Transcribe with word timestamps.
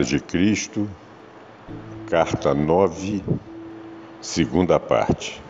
Carta 0.00 0.16
de 0.16 0.20
Cristo, 0.20 0.88
carta 2.08 2.54
9, 2.54 3.22
segunda 4.18 4.80
parte. 4.80 5.42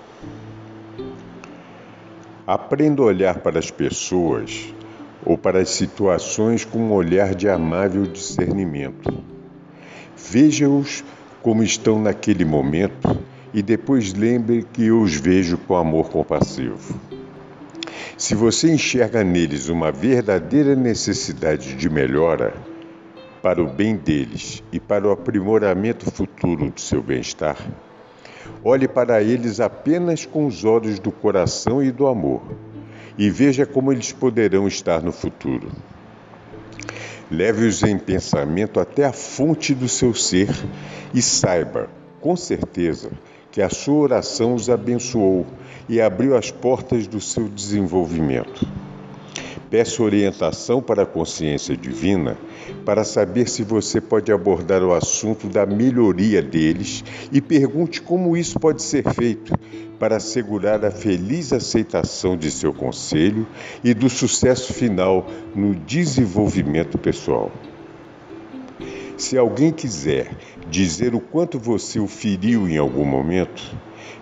Aprenda 2.45 3.01
a 3.01 3.05
olhar 3.05 3.39
para 3.39 3.61
as 3.61 3.71
pessoas 3.71 4.75
ou 5.25 5.39
para 5.39 5.61
as 5.61 5.71
situações 5.71 6.65
com 6.65 6.81
um 6.81 6.93
olhar 6.93 7.33
de 7.33 7.49
amável 7.49 8.03
discernimento. 8.03 9.23
Veja-os 10.17 11.05
como 11.41 11.63
estão 11.63 12.01
naquele 12.01 12.45
momento 12.45 13.21
e 13.55 13.63
depois 13.63 14.13
lembre 14.15 14.67
que 14.73 14.87
eu 14.87 15.01
os 15.01 15.15
vejo 15.15 15.59
com 15.59 15.77
amor 15.77 16.11
compassivo. 16.11 16.99
Se 18.19 18.35
você 18.35 18.73
enxerga 18.73 19.23
neles 19.23 19.69
uma 19.69 19.93
verdadeira 19.93 20.75
necessidade 20.75 21.77
de 21.77 21.89
melhora, 21.89 22.53
para 23.43 23.63
o 23.63 23.67
bem 23.67 23.97
deles 23.97 24.63
e 24.71 24.79
para 24.79 25.09
o 25.09 25.11
aprimoramento 25.11 26.11
futuro 26.11 26.71
do 26.71 26.81
seu 26.81 27.03
bem-estar, 27.03 27.57
olhe 28.63 28.87
para 28.87 29.23
eles 29.23 29.61
apenas 29.61 30.27
com 30.27 30.47
os 30.47 30.65
olhos 30.65 30.99
do 30.99 31.11
coração 31.11 31.83
e 31.83 31.91
do 31.91 32.07
amor 32.07 32.43
e 33.17 33.31
veja 33.31 33.67
como 33.67 33.93
eles 33.93 34.13
poderão 34.13 34.67
estar 34.67 35.03
no 35.03 35.13
futuro. 35.13 35.71
Leve-os 37.31 37.83
em 37.83 37.99
pensamento 37.99 38.81
até 38.81 39.05
a 39.05 39.13
fonte 39.13 39.75
do 39.75 39.89
seu 39.89 40.13
ser 40.13 40.49
e 41.15 41.23
saiba, 41.23 41.89
com 42.21 42.35
certeza, 42.35 43.11
que 43.53 43.63
a 43.63 43.69
sua 43.69 43.97
oração 43.97 44.55
os 44.55 44.69
abençoou 44.69 45.47
e 45.89 46.01
abriu 46.01 46.37
as 46.37 46.51
portas 46.51 47.07
do 47.07 47.21
seu 47.21 47.49
desenvolvimento. 47.49 48.67
Peço 49.71 50.03
orientação 50.03 50.83
para 50.83 51.05
a 51.05 51.07
consciência 51.07 51.77
divina 51.77 52.37
para 52.85 53.05
saber 53.05 53.49
se 53.49 53.63
você 53.63 54.01
pode 54.01 54.33
abordar 54.33 54.83
o 54.83 54.93
assunto 54.93 55.47
da 55.47 55.65
melhoria 55.65 56.43
deles 56.43 57.05
e 57.31 57.41
pergunte 57.41 58.03
como 58.03 58.37
isso 58.37 58.59
pode 58.59 58.83
ser 58.83 59.09
feito 59.15 59.55
para 59.97 60.17
assegurar 60.17 60.85
a 60.85 60.91
feliz 60.91 61.53
aceitação 61.53 62.37
de 62.37 62.51
seu 62.51 62.73
conselho 62.73 63.47
e 63.85 63.95
do 63.95 64.11
sucesso 64.11 64.73
final 64.73 65.31
no 65.55 65.73
desenvolvimento 65.75 66.99
pessoal. 66.99 67.53
Se 69.17 69.39
alguém 69.39 69.71
quiser 69.71 70.35
dizer 70.69 71.15
o 71.15 71.21
quanto 71.21 71.61
você 71.61 72.01
o 72.01 72.09
feriu 72.09 72.69
em 72.69 72.79
algum 72.79 73.05
momento, 73.05 73.63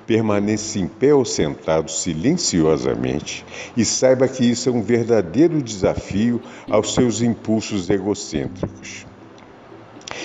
permaneça 0.09 0.79
em 0.79 0.89
pé 0.89 1.13
ou 1.13 1.23
sentado 1.23 1.91
silenciosamente 1.91 3.45
e 3.77 3.85
saiba 3.85 4.27
que 4.27 4.43
isso 4.43 4.71
é 4.71 4.73
um 4.73 4.81
verdadeiro 4.81 5.61
desafio 5.61 6.41
aos 6.67 6.95
seus 6.95 7.21
impulsos 7.21 7.91
egocêntricos. 7.91 9.07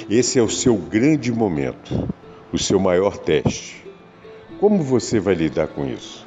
Esse 0.09 0.39
é 0.39 0.41
o 0.41 0.49
seu 0.49 0.77
grande 0.77 1.33
momento, 1.33 2.07
o 2.53 2.57
seu 2.57 2.79
maior 2.79 3.17
teste. 3.17 3.85
Como 4.57 4.81
você 4.81 5.19
vai 5.19 5.35
lidar 5.35 5.67
com 5.67 5.85
isso? 5.85 6.25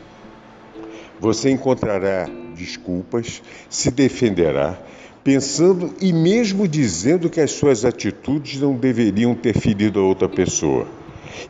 Você 1.18 1.48
encontrará 1.50 2.28
desculpas, 2.54 3.42
se 3.70 3.90
defenderá, 3.90 4.78
pensando 5.24 5.94
e 5.98 6.12
mesmo 6.12 6.68
dizendo 6.68 7.30
que 7.30 7.40
as 7.40 7.52
suas 7.52 7.86
atitudes 7.86 8.60
não 8.60 8.74
deveriam 8.74 9.34
ter 9.34 9.58
ferido 9.58 9.98
a 9.98 10.02
outra 10.02 10.28
pessoa 10.28 10.86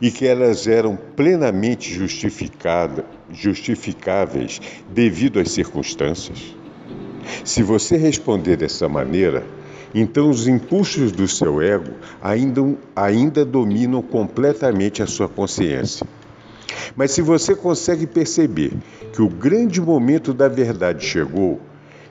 e 0.01 0.11
que 0.11 0.25
elas 0.25 0.67
eram 0.67 0.97
plenamente 1.15 1.93
justificáveis 3.31 4.61
devido 4.89 5.39
às 5.39 5.51
circunstâncias? 5.51 6.55
Se 7.43 7.61
você 7.63 7.97
responder 7.97 8.57
dessa 8.57 8.87
maneira, 8.87 9.45
então 9.93 10.29
os 10.29 10.47
impulsos 10.47 11.11
do 11.11 11.27
seu 11.27 11.61
ego 11.61 11.91
ainda, 12.21 12.61
ainda 12.95 13.45
dominam 13.45 14.01
completamente 14.01 15.01
a 15.01 15.07
sua 15.07 15.27
consciência. 15.27 16.05
Mas 16.95 17.11
se 17.11 17.21
você 17.21 17.55
consegue 17.55 18.07
perceber 18.07 18.71
que 19.13 19.21
o 19.21 19.29
grande 19.29 19.81
momento 19.81 20.33
da 20.33 20.47
verdade 20.47 21.05
chegou, 21.05 21.59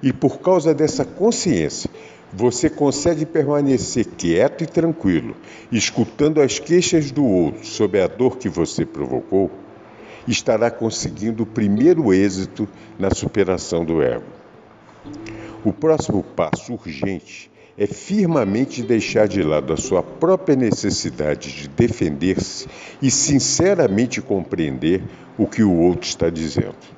e 0.02 0.12
por 0.12 0.40
causa 0.40 0.74
dessa 0.74 1.04
consciência 1.04 1.90
você 2.36 2.68
consegue 2.68 3.24
permanecer 3.24 4.04
quieto 4.04 4.62
e 4.62 4.66
tranquilo, 4.66 5.34
escutando 5.72 6.42
as 6.42 6.58
queixas 6.58 7.10
do 7.10 7.24
outro 7.24 7.64
sobre 7.64 8.02
a 8.02 8.06
dor 8.06 8.36
que 8.36 8.46
você 8.46 8.84
provocou, 8.84 9.50
estará 10.28 10.70
conseguindo 10.70 11.44
o 11.44 11.46
primeiro 11.46 12.12
êxito 12.12 12.68
na 12.98 13.08
superação 13.10 13.86
do 13.86 14.02
ego. 14.02 14.26
O 15.64 15.72
próximo 15.72 16.22
passo 16.22 16.74
urgente 16.74 17.50
é 17.78 17.86
firmemente 17.86 18.82
deixar 18.82 19.26
de 19.26 19.42
lado 19.42 19.72
a 19.72 19.78
sua 19.78 20.02
própria 20.02 20.54
necessidade 20.54 21.50
de 21.50 21.68
defender-se 21.68 22.68
e 23.00 23.10
sinceramente 23.10 24.20
compreender 24.20 25.02
o 25.38 25.46
que 25.46 25.62
o 25.62 25.72
outro 25.72 26.06
está 26.06 26.28
dizendo. 26.28 26.95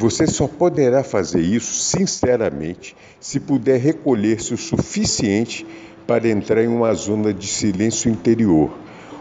Você 0.00 0.26
só 0.26 0.48
poderá 0.48 1.04
fazer 1.04 1.42
isso 1.42 1.74
sinceramente 1.74 2.96
se 3.20 3.38
puder 3.38 3.78
recolher-se 3.78 4.54
o 4.54 4.56
suficiente 4.56 5.66
para 6.06 6.26
entrar 6.26 6.64
em 6.64 6.68
uma 6.68 6.94
zona 6.94 7.34
de 7.34 7.46
silêncio 7.46 8.10
interior, 8.10 8.70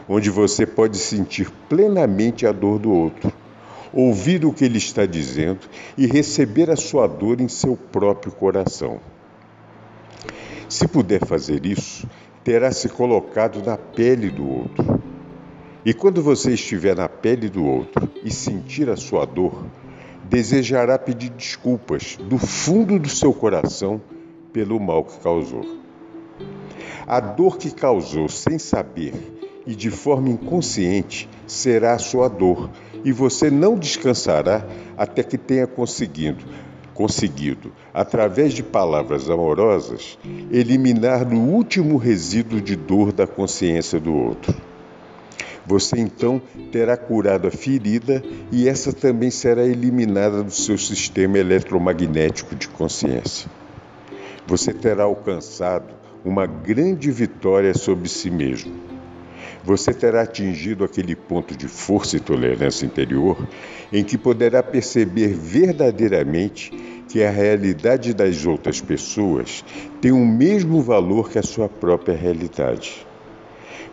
onde 0.08 0.30
você 0.30 0.66
pode 0.66 0.98
sentir 0.98 1.52
plenamente 1.68 2.48
a 2.48 2.54
dor 2.54 2.80
do 2.80 2.94
outro, 2.94 3.30
ouvir 3.92 4.46
o 4.46 4.54
que 4.54 4.64
ele 4.64 4.78
está 4.78 5.06
dizendo 5.06 5.60
e 5.98 6.08
receber 6.08 6.70
a 6.70 6.78
sua 6.78 7.08
dor 7.08 7.42
em 7.42 7.50
seu 7.50 7.76
próprio 7.76 8.32
coração. 8.32 9.02
Se 10.70 10.88
puder 10.88 11.26
fazer 11.26 11.66
isso, 11.66 12.08
terá 12.42 12.72
se 12.72 12.88
colocado 12.88 13.62
na 13.62 13.76
pele 13.76 14.30
do 14.30 14.50
outro. 14.50 15.04
E 15.84 15.94
quando 15.94 16.24
você 16.24 16.54
estiver 16.54 16.96
na 16.96 17.10
pele 17.10 17.50
do 17.50 17.66
outro 17.66 18.10
e 18.24 18.32
sentir 18.32 18.90
a 18.90 18.96
sua 18.96 19.26
dor, 19.26 19.66
desejará 20.30 21.00
pedir 21.00 21.32
desculpas 21.32 22.18
do 22.18 22.38
fundo 22.38 23.00
do 23.00 23.10
seu 23.10 23.34
coração 23.34 24.00
pelo 24.54 24.80
mal 24.80 25.04
que 25.04 25.20
causou. 25.20 25.66
A 27.08 27.20
dor 27.20 27.58
que 27.58 27.72
causou 27.72 28.30
sem 28.30 28.60
saber 28.60 29.14
e 29.66 29.76
de 29.76 29.90
forma 29.90 30.30
inconsciente 30.30 31.28
será 31.48 31.94
a 31.94 32.00
sua 32.00 32.28
dor, 32.28 32.70
e 33.04 33.12
você 33.12 33.50
não 33.50 33.78
descansará 33.78 34.66
até 34.98 35.24
que 35.24 35.38
tenha 35.38 35.68
conseguido, 35.68 36.44
conseguido, 36.94 37.72
através 37.94 38.54
de 38.54 38.64
palavras 38.64 39.30
amorosas, 39.30 40.18
eliminar 40.52 41.28
o 41.32 41.38
último 41.38 41.98
resíduo 41.98 42.60
de 42.60 42.76
dor 42.76 43.12
da 43.12 43.28
consciência 43.28 44.00
do 44.00 44.14
outro. 44.14 44.69
Você 45.70 46.00
então 46.00 46.42
terá 46.72 46.98
curado 46.98 47.48
a 47.48 47.52
ferida 47.52 48.24
e 48.52 48.68
essa 48.68 48.92
também 48.92 49.30
será 49.30 49.64
eliminada 49.64 50.42
do 50.42 50.50
seu 50.50 50.80
sistema 50.80 51.38
eletromagnético 51.38 52.56
de 52.56 52.68
consciência. 52.68 53.48
Você 54.48 54.74
terá 54.74 55.04
alcançado 55.04 55.94
uma 56.26 56.48
grande 56.48 57.12
vitória 57.12 57.72
sobre 57.76 58.10
si 58.10 58.32
mesmo. 58.32 58.74
Você 59.64 59.94
terá 59.94 60.24
atingido 60.24 60.84
aquele 60.84 61.16
ponto 61.16 61.56
de 61.56 61.68
força 61.68 62.18
e 62.18 62.20
tolerância 62.20 62.88
interior 62.88 63.38
em 63.94 64.04
que 64.04 64.18
poderá 64.18 64.64
perceber 64.64 65.36
verdadeiramente 65.36 66.72
que 67.08 67.22
a 67.22 67.30
realidade 67.30 68.12
das 68.16 68.44
outras 68.44 68.82
pessoas 68.82 69.64
tem 70.02 70.12
o 70.12 70.26
mesmo 70.26 70.82
valor 70.82 71.30
que 71.30 71.38
a 71.38 71.44
sua 71.44 71.70
própria 71.70 72.16
realidade. 72.16 73.08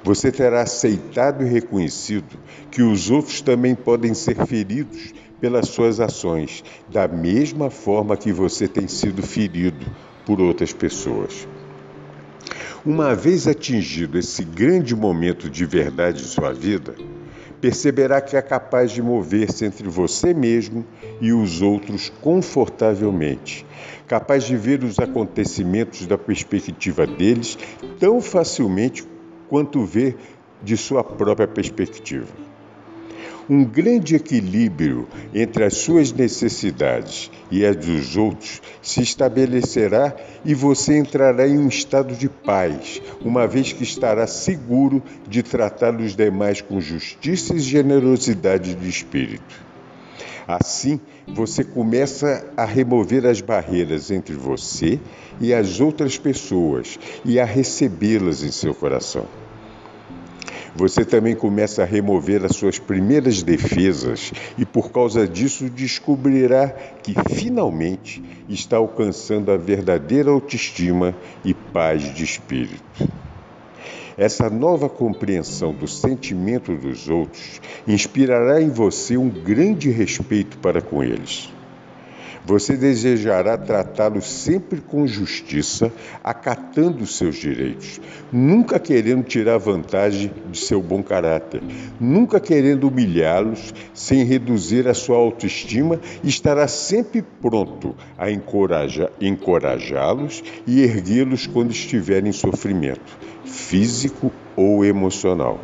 Você 0.07 0.31
terá 0.31 0.63
aceitado 0.63 1.45
e 1.45 1.49
reconhecido 1.49 2.39
que 2.71 2.81
os 2.81 3.11
outros 3.11 3.41
também 3.41 3.75
podem 3.75 4.15
ser 4.15 4.37
feridos 4.47 5.13
pelas 5.41 5.67
suas 5.67 5.99
ações, 5.99 6.63
da 6.89 7.09
mesma 7.09 7.71
forma 7.71 8.17
que 8.17 8.31
você 8.31 8.69
tem 8.69 8.87
sido 8.87 9.21
ferido 9.21 9.85
por 10.25 10.41
outras 10.41 10.73
pessoas. 10.73 11.49
Uma 12.85 13.17
vez 13.17 13.49
atingido 13.49 14.17
esse 14.17 14.45
grande 14.45 14.95
momento 14.95 15.51
de 15.51 15.67
verdade 15.67 16.23
em 16.23 16.27
sua 16.27 16.53
vida, 16.53 16.95
perceberá 17.61 18.21
que 18.21 18.37
é 18.37 18.43
capaz 18.43 18.93
de 18.93 19.03
mover-se 19.03 19.65
entre 19.65 19.89
você 19.89 20.33
mesmo 20.33 20.87
e 21.21 21.33
os 21.33 21.61
outros 21.63 22.13
confortavelmente, 22.21 23.67
capaz 24.07 24.45
de 24.45 24.57
ver 24.57 24.85
os 24.85 25.01
acontecimentos 25.01 26.07
da 26.07 26.17
perspectiva 26.17 27.09
deles 27.09 27.59
tão 27.99 28.21
facilmente 28.21 29.16
quanto 29.49 29.85
vê 29.85 30.15
de 30.63 30.77
sua 30.77 31.05
própria 31.05 31.47
perspectiva. 31.47 32.29
Um 33.49 33.65
grande 33.65 34.17
equilíbrio 34.17 35.07
entre 35.33 35.63
as 35.63 35.75
suas 35.75 36.13
necessidades 36.13 37.31
e 37.49 37.65
as 37.65 37.77
dos 37.77 38.17
outros 38.17 38.61
se 38.83 39.01
estabelecerá 39.03 40.17
e 40.45 40.53
você 40.53 40.99
entrará 40.99 41.47
em 41.47 41.57
um 41.57 41.69
estado 41.69 42.13
de 42.17 42.29
paz, 42.29 43.01
uma 43.21 43.47
vez 43.47 43.73
que 43.73 43.85
estará 43.85 44.27
seguro 44.27 45.01
de 45.29 45.45
tratar 45.45 45.95
os 45.95 46.17
demais 46.17 46.61
com 46.61 46.81
justiça 46.81 47.55
e 47.55 47.61
generosidade 47.61 48.75
de 48.75 48.89
espírito. 48.89 49.66
Assim, 50.47 51.01
você 51.27 51.65
começa 51.65 52.47
a 52.57 52.65
remover 52.65 53.27
as 53.27 53.41
barreiras 53.41 54.11
entre 54.11 54.35
você 54.35 55.01
e 55.41 55.53
as 55.53 55.81
outras 55.81 56.17
pessoas 56.17 56.99
e 57.25 57.41
a 57.41 57.45
recebê-las 57.45 58.43
em 58.43 58.51
seu 58.51 58.75
coração. 58.75 59.27
Você 60.77 61.07
também 61.07 61.35
começa 61.35 61.83
a 61.83 61.87
remover 61.87 62.45
as 62.45 62.55
suas 62.55 62.79
primeiras 62.79 63.43
defesas 63.43 64.31
e, 64.59 64.67
por 64.67 64.93
causa 64.93 65.27
disso, 65.27 65.71
descobrirá 65.71 66.69
que 67.03 67.15
finalmente 67.35 68.23
está 68.47 68.77
alcançando 68.77 69.51
a 69.51 69.57
verdadeira 69.57 70.31
autoestima 70.31 71.15
e 71.43 71.55
paz 71.55 72.15
de 72.15 72.23
espírito. 72.23 73.09
Essa 74.19 74.49
nova 74.49 74.89
compreensão 74.89 75.75
do 75.75 75.87
sentimento 75.87 76.75
dos 76.75 77.09
outros 77.09 77.61
inspirará 77.87 78.63
em 78.63 78.71
você 78.71 79.17
um 79.17 79.29
grande 79.29 79.91
respeito 79.91 80.57
para 80.59 80.81
com 80.81 81.05
eles. 81.05 81.53
Você 82.47 82.77
desejará 82.77 83.59
tratá-los 83.59 84.25
sempre 84.25 84.81
com 84.81 85.05
justiça, 85.05 85.93
acatando 86.23 87.05
seus 87.05 87.35
direitos, 87.35 88.01
nunca 88.31 88.79
querendo 88.79 89.25
tirar 89.25 89.59
vantagem 89.59 90.31
de 90.49 90.57
seu 90.57 90.81
bom 90.81 91.03
caráter, 91.03 91.61
nunca 91.99 92.39
querendo 92.39 92.87
humilhá-los 92.87 93.75
sem 93.93 94.23
reduzir 94.23 94.87
a 94.87 94.95
sua 94.95 95.17
autoestima, 95.17 95.99
e 96.23 96.29
estará 96.29 96.69
sempre 96.69 97.21
pronto 97.21 97.97
a 98.17 98.31
encorajá-los 99.21 100.45
e 100.69 100.83
erguê-los 100.83 101.49
quando 101.49 101.73
estiverem 101.73 102.29
em 102.29 102.33
sofrimento, 102.33 103.19
físico 103.45 104.31
ou 104.55 104.85
emocional. 104.85 105.59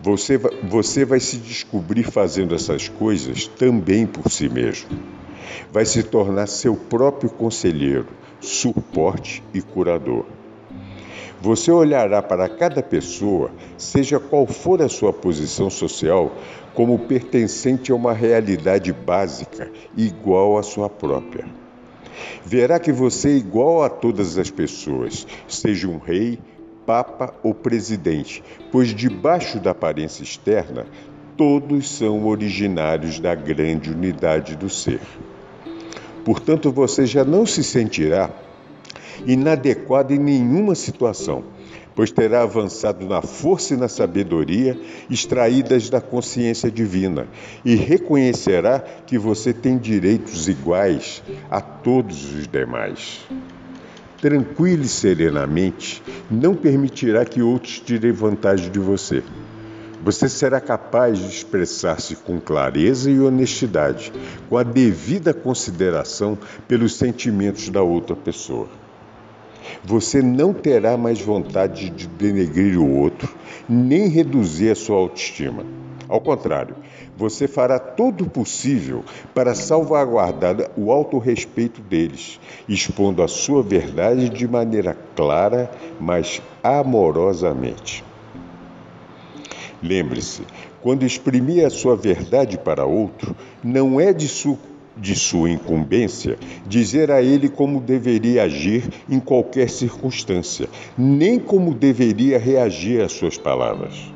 Você, 0.00 0.38
você 0.38 1.04
vai 1.04 1.18
se 1.18 1.38
descobrir 1.38 2.04
fazendo 2.04 2.54
essas 2.54 2.88
coisas 2.88 3.48
também 3.48 4.06
por 4.06 4.30
si 4.30 4.48
mesmo 4.48 5.17
vai 5.72 5.84
se 5.84 6.02
tornar 6.02 6.46
seu 6.46 6.74
próprio 6.74 7.30
conselheiro, 7.30 8.08
suporte 8.40 9.42
e 9.52 9.60
curador. 9.60 10.24
Você 11.40 11.70
olhará 11.70 12.20
para 12.20 12.48
cada 12.48 12.82
pessoa, 12.82 13.50
seja 13.76 14.18
qual 14.18 14.44
for 14.44 14.82
a 14.82 14.88
sua 14.88 15.12
posição 15.12 15.70
social, 15.70 16.32
como 16.74 16.98
pertencente 16.98 17.92
a 17.92 17.94
uma 17.94 18.12
realidade 18.12 18.92
básica, 18.92 19.70
igual 19.96 20.58
à 20.58 20.64
sua 20.64 20.90
própria. 20.90 21.46
Verá 22.44 22.80
que 22.80 22.90
você 22.90 23.28
é 23.28 23.36
igual 23.36 23.84
a 23.84 23.88
todas 23.88 24.36
as 24.36 24.50
pessoas, 24.50 25.26
seja 25.46 25.86
um 25.86 25.98
rei, 25.98 26.40
papa 26.84 27.34
ou 27.42 27.54
presidente, 27.54 28.42
pois 28.72 28.94
debaixo 28.94 29.60
da 29.60 29.70
aparência 29.70 30.22
externa, 30.22 30.86
todos 31.36 31.88
são 31.88 32.26
originários 32.26 33.20
da 33.20 33.34
grande 33.34 33.92
unidade 33.92 34.56
do 34.56 34.68
ser. 34.68 35.00
Portanto, 36.28 36.70
você 36.70 37.06
já 37.06 37.24
não 37.24 37.46
se 37.46 37.64
sentirá 37.64 38.28
inadequado 39.24 40.12
em 40.12 40.18
nenhuma 40.18 40.74
situação, 40.74 41.42
pois 41.94 42.10
terá 42.10 42.42
avançado 42.42 43.06
na 43.06 43.22
força 43.22 43.72
e 43.72 43.78
na 43.78 43.88
sabedoria 43.88 44.78
extraídas 45.08 45.88
da 45.88 46.02
consciência 46.02 46.70
divina 46.70 47.26
e 47.64 47.74
reconhecerá 47.74 48.78
que 49.06 49.16
você 49.16 49.54
tem 49.54 49.78
direitos 49.78 50.48
iguais 50.48 51.22
a 51.50 51.62
todos 51.62 52.34
os 52.34 52.46
demais. 52.46 53.20
Tranquilo 54.20 54.82
e 54.82 54.88
serenamente, 54.88 56.02
não 56.30 56.54
permitirá 56.54 57.24
que 57.24 57.40
outros 57.40 57.80
tirem 57.80 58.12
vantagem 58.12 58.70
de 58.70 58.78
você. 58.78 59.22
Você 60.02 60.28
será 60.28 60.60
capaz 60.60 61.18
de 61.18 61.26
expressar-se 61.26 62.14
com 62.14 62.40
clareza 62.40 63.10
e 63.10 63.20
honestidade, 63.20 64.12
com 64.48 64.56
a 64.56 64.62
devida 64.62 65.34
consideração 65.34 66.38
pelos 66.68 66.94
sentimentos 66.94 67.68
da 67.68 67.82
outra 67.82 68.14
pessoa. 68.14 68.68
Você 69.84 70.22
não 70.22 70.52
terá 70.52 70.96
mais 70.96 71.20
vontade 71.20 71.90
de 71.90 72.06
denegrir 72.06 72.78
o 72.78 72.96
outro, 72.96 73.28
nem 73.68 74.08
reduzir 74.08 74.70
a 74.70 74.74
sua 74.76 74.96
autoestima. 74.96 75.64
Ao 76.08 76.20
contrário, 76.20 76.74
você 77.16 77.46
fará 77.46 77.78
todo 77.78 78.24
o 78.24 78.30
possível 78.30 79.04
para 79.34 79.54
salvaguardar 79.54 80.70
o 80.76 80.90
autorrespeito 80.90 81.82
deles, 81.82 82.40
expondo 82.68 83.22
a 83.22 83.28
sua 83.28 83.62
verdade 83.62 84.30
de 84.30 84.48
maneira 84.48 84.96
clara, 85.14 85.70
mas 86.00 86.40
amorosamente. 86.62 88.07
Lembre-se, 89.82 90.42
quando 90.82 91.06
exprimir 91.06 91.64
a 91.64 91.70
sua 91.70 91.96
verdade 91.96 92.58
para 92.58 92.84
outro, 92.84 93.34
não 93.62 94.00
é 94.00 94.12
de, 94.12 94.26
su 94.26 94.58
de 94.96 95.14
sua 95.14 95.50
incumbência 95.50 96.36
dizer 96.66 97.10
a 97.10 97.22
ele 97.22 97.48
como 97.48 97.80
deveria 97.80 98.42
agir 98.42 98.88
em 99.08 99.20
qualquer 99.20 99.70
circunstância, 99.70 100.68
nem 100.96 101.38
como 101.38 101.72
deveria 101.72 102.38
reagir 102.38 103.00
às 103.00 103.12
suas 103.12 103.38
palavras. 103.38 104.12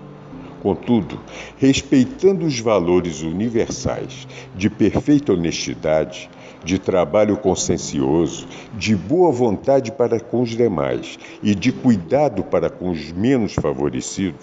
Contudo, 0.63 1.19
respeitando 1.59 2.47
os 2.47 2.61
valores 2.61 3.23
universais 3.23 4.29
de 4.55 4.71
perfeita 4.71 5.33
honestidade, 5.33 6.31
de 6.65 6.79
trabalho 6.79 7.37
consciencioso, 7.37 8.47
de 8.73 8.95
boa 8.95 9.33
vontade 9.33 9.91
para 9.91 10.21
com 10.21 10.43
os 10.43 10.51
demais 10.51 11.19
e 11.43 11.55
de 11.55 11.73
cuidado 11.73 12.45
para 12.45 12.71
com 12.71 12.91
os 12.91 13.11
menos 13.11 13.55
favorecidos, 13.55 14.41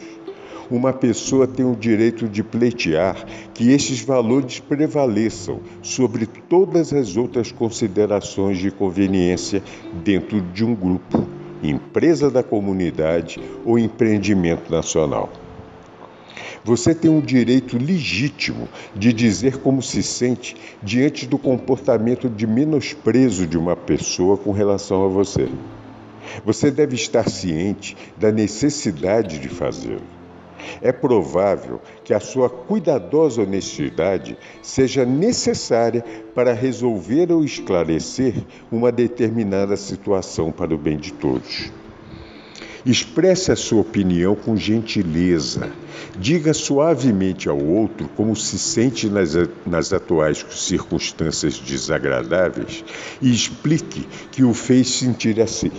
uma 0.69 0.93
pessoa 0.93 1.47
tem 1.47 1.65
o 1.65 1.75
direito 1.75 2.27
de 2.27 2.43
pleitear 2.43 3.25
que 3.53 3.71
estes 3.71 4.01
valores 4.01 4.59
prevaleçam 4.59 5.59
sobre 5.81 6.25
todas 6.25 6.93
as 6.93 7.17
outras 7.17 7.51
considerações 7.51 8.59
de 8.59 8.69
conveniência 8.69 9.63
dentro 10.03 10.39
de 10.41 10.63
um 10.63 10.75
grupo, 10.75 11.27
empresa 11.63 12.29
da 12.29 12.43
comunidade 12.43 13.39
ou 13.65 13.79
empreendimento 13.79 14.71
nacional. 14.71 15.29
Você 16.63 16.93
tem 16.93 17.09
um 17.09 17.21
direito 17.21 17.77
legítimo 17.77 18.67
de 18.95 19.13
dizer 19.13 19.57
como 19.57 19.81
se 19.81 20.03
sente 20.03 20.55
diante 20.83 21.25
do 21.25 21.37
comportamento 21.37 22.29
de 22.29 22.45
menosprezo 22.45 23.47
de 23.47 23.57
uma 23.57 23.75
pessoa 23.75 24.37
com 24.37 24.51
relação 24.51 25.05
a 25.05 25.07
você. 25.07 25.47
Você 26.45 26.69
deve 26.69 26.95
estar 26.95 27.27
ciente 27.29 27.97
da 28.17 28.31
necessidade 28.31 29.39
de 29.39 29.49
fazê-lo. 29.49 30.18
É 30.81 30.91
provável 30.91 31.81
que 32.03 32.13
a 32.13 32.19
sua 32.19 32.49
cuidadosa 32.49 33.41
honestidade 33.41 34.37
seja 34.61 35.05
necessária 35.05 36.03
para 36.33 36.53
resolver 36.53 37.31
ou 37.31 37.43
esclarecer 37.43 38.35
uma 38.71 38.91
determinada 38.91 39.75
situação 39.75 40.51
para 40.51 40.73
o 40.73 40.77
bem 40.77 40.97
de 40.97 41.13
todos. 41.13 41.71
Expresse 42.85 43.51
a 43.51 43.55
sua 43.55 43.81
opinião 43.81 44.35
com 44.35 44.55
gentileza. 44.55 45.69
Diga 46.17 46.53
suavemente 46.53 47.49
ao 47.49 47.61
outro 47.61 48.09
como 48.15 48.35
se 48.35 48.57
sente 48.57 49.09
nas, 49.09 49.33
nas 49.65 49.91
atuais 49.91 50.45
circunstâncias 50.51 51.59
desagradáveis 51.59 52.83
e 53.21 53.33
explique 53.33 54.07
que 54.31 54.43
o 54.43 54.53
fez 54.53 54.89
sentir 54.89 55.41
assim. 55.41 55.71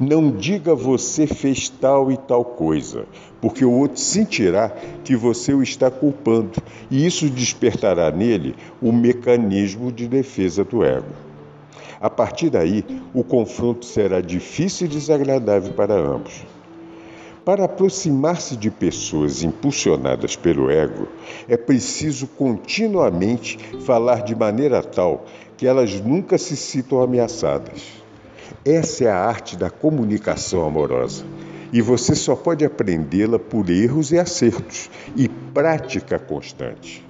Não 0.00 0.32
diga 0.32 0.74
você 0.74 1.24
fez 1.24 1.68
tal 1.68 2.10
e 2.10 2.16
tal 2.16 2.44
coisa, 2.44 3.06
porque 3.40 3.64
o 3.64 3.70
outro 3.70 4.00
sentirá 4.00 4.70
que 5.04 5.14
você 5.14 5.54
o 5.54 5.62
está 5.62 5.88
culpando 5.88 6.60
e 6.90 7.06
isso 7.06 7.30
despertará 7.30 8.10
nele 8.10 8.56
o 8.82 8.90
mecanismo 8.90 9.92
de 9.92 10.08
defesa 10.08 10.64
do 10.64 10.82
ego. 10.82 11.06
A 12.00 12.10
partir 12.10 12.50
daí, 12.50 12.84
o 13.14 13.22
confronto 13.22 13.86
será 13.86 14.20
difícil 14.20 14.88
e 14.88 14.90
desagradável 14.90 15.72
para 15.74 15.94
ambos. 15.94 16.44
Para 17.44 17.64
aproximar-se 17.64 18.56
de 18.56 18.70
pessoas 18.70 19.44
impulsionadas 19.44 20.34
pelo 20.34 20.70
ego, 20.70 21.06
é 21.48 21.56
preciso 21.56 22.26
continuamente 22.26 23.58
falar 23.86 24.22
de 24.22 24.34
maneira 24.34 24.82
tal 24.82 25.24
que 25.56 25.66
elas 25.66 26.00
nunca 26.00 26.36
se 26.36 26.56
sintam 26.56 27.00
ameaçadas. 27.00 28.03
Essa 28.64 29.04
é 29.04 29.10
a 29.10 29.18
arte 29.18 29.56
da 29.56 29.70
comunicação 29.70 30.66
amorosa. 30.66 31.24
e 31.74 31.82
você 31.82 32.14
só 32.14 32.36
pode 32.36 32.64
aprendê-la 32.64 33.36
por 33.36 33.68
erros 33.68 34.12
e 34.12 34.18
acertos 34.18 34.88
e 35.16 35.28
prática 35.28 36.20
constante. 36.20 37.04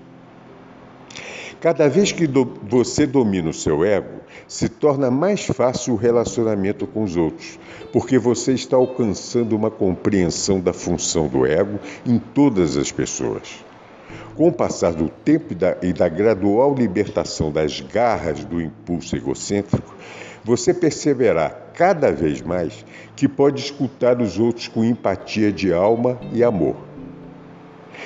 Cada 1.61 1.87
vez 1.87 2.13
que 2.13 2.27
do, 2.27 2.47
você 2.63 3.07
domina 3.07 3.51
o 3.51 3.53
seu 3.53 3.85
ego, 3.85 4.21
se 4.49 4.71
torna 4.71 5.11
mais 5.11 5.45
fácil 5.45 5.93
o 5.93 5.97
relacionamento 5.97 6.87
com 6.87 7.03
os 7.03 7.15
outros, 7.15 7.59
porque 7.93 8.19
você 8.19 8.53
está 8.53 8.77
alcançando 8.77 9.55
uma 9.55 9.71
compreensão 9.71 10.61
da 10.61 10.73
função 10.73 11.29
do 11.29 11.45
ego 11.45 11.79
em 12.07 12.19
todas 12.19 12.79
as 12.79 12.91
pessoas. 12.91 13.63
Com 14.35 14.49
o 14.49 14.53
passar 14.53 14.95
do 14.95 15.11
tempo 15.11 15.53
e 15.53 15.55
da, 15.55 15.77
e 15.83 15.93
da 15.93 16.09
gradual 16.09 16.75
libertação 16.75 17.53
das 17.53 17.81
garras 17.81 18.45
do 18.45 18.63
impulso 18.63 19.15
egocêntrico, 19.15 19.95
você 20.45 20.75
perceberá 20.75 21.49
cada 21.49 22.13
vez 22.13 22.43
mais 22.43 22.85
que 23.17 23.27
pode 23.27 23.61
escutar 23.61 24.21
os 24.21 24.39
outros 24.39 24.69
com 24.69 24.85
empatia 24.85 25.51
de 25.51 25.73
alma 25.73 26.19
e 26.33 26.45
amor. 26.45 26.77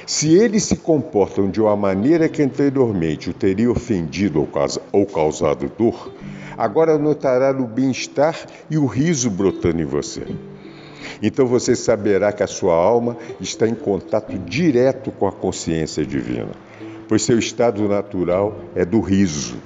Se 0.07 0.35
eles 0.35 0.63
se 0.63 0.77
comportam 0.77 1.51
de 1.51 1.61
uma 1.61 1.77
maneira 1.77 2.29
que 2.29 2.43
anteriormente 2.43 3.29
o 3.29 3.35
teria 3.35 3.71
ofendido 3.71 4.49
ou 4.93 5.07
causado 5.07 5.71
dor, 5.77 6.13
agora 6.57 6.97
notará 6.97 7.51
o 7.51 7.67
bem-estar 7.67 8.37
e 8.71 8.79
o 8.79 8.87
riso 8.87 9.31
brotando 9.31 9.83
em 9.83 9.85
você. 9.85 10.23
Então 11.23 11.47
você 11.47 11.75
saberá 11.75 12.33
que 12.33 12.43
a 12.43 12.47
sua 12.47 12.75
alma 12.75 13.17
está 13.41 13.67
em 13.67 13.75
contato 13.75 14.39
direto 14.39 15.11
com 15.11 15.27
a 15.27 15.33
consciência 15.33 16.07
divina, 16.07 16.53
pois 17.09 17.23
seu 17.23 17.39
estado 17.39 17.89
natural 17.89 18.57
é 18.75 18.85
do 18.85 19.01
riso. 19.01 19.57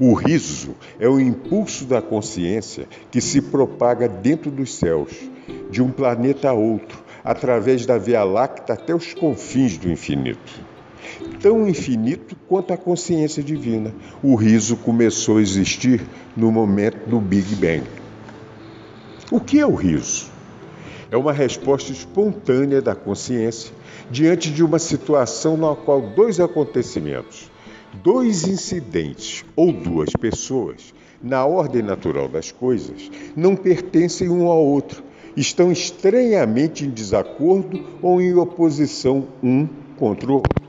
O 0.00 0.14
riso 0.14 0.76
é 1.00 1.08
o 1.08 1.18
impulso 1.18 1.84
da 1.84 2.00
consciência 2.00 2.86
que 3.10 3.20
se 3.20 3.42
propaga 3.42 4.08
dentro 4.08 4.48
dos 4.48 4.74
céus, 4.74 5.10
de 5.70 5.82
um 5.82 5.90
planeta 5.90 6.50
a 6.50 6.52
outro, 6.52 7.02
através 7.24 7.84
da 7.84 7.98
Via 7.98 8.22
Láctea 8.22 8.74
até 8.74 8.94
os 8.94 9.12
confins 9.12 9.76
do 9.76 9.90
infinito. 9.90 10.60
Tão 11.40 11.66
infinito 11.66 12.36
quanto 12.48 12.72
a 12.72 12.76
consciência 12.76 13.42
divina. 13.42 13.92
O 14.22 14.36
riso 14.36 14.76
começou 14.76 15.38
a 15.38 15.42
existir 15.42 16.00
no 16.36 16.52
momento 16.52 17.08
do 17.08 17.18
Big 17.18 17.56
Bang. 17.56 17.82
O 19.32 19.40
que 19.40 19.58
é 19.58 19.66
o 19.66 19.74
riso? 19.74 20.26
É 21.10 21.16
uma 21.16 21.32
resposta 21.32 21.90
espontânea 21.90 22.80
da 22.80 22.94
consciência 22.94 23.72
diante 24.10 24.50
de 24.50 24.62
uma 24.62 24.78
situação 24.78 25.56
na 25.56 25.74
qual 25.74 26.00
dois 26.00 26.38
acontecimentos, 26.38 27.50
dois 28.02 28.46
incidentes 28.46 29.44
ou 29.56 29.72
duas 29.72 30.10
pessoas, 30.10 30.94
na 31.22 31.44
ordem 31.44 31.82
natural 31.82 32.28
das 32.28 32.52
coisas, 32.52 33.10
não 33.36 33.56
pertencem 33.56 34.28
um 34.28 34.46
ao 34.46 34.64
outro, 34.64 35.02
estão 35.36 35.70
estranhamente 35.70 36.84
em 36.84 36.90
desacordo 36.90 37.84
ou 38.02 38.20
em 38.20 38.34
oposição 38.34 39.28
um 39.42 39.68
contra 39.96 40.30
o 40.30 40.34
outro. 40.34 40.68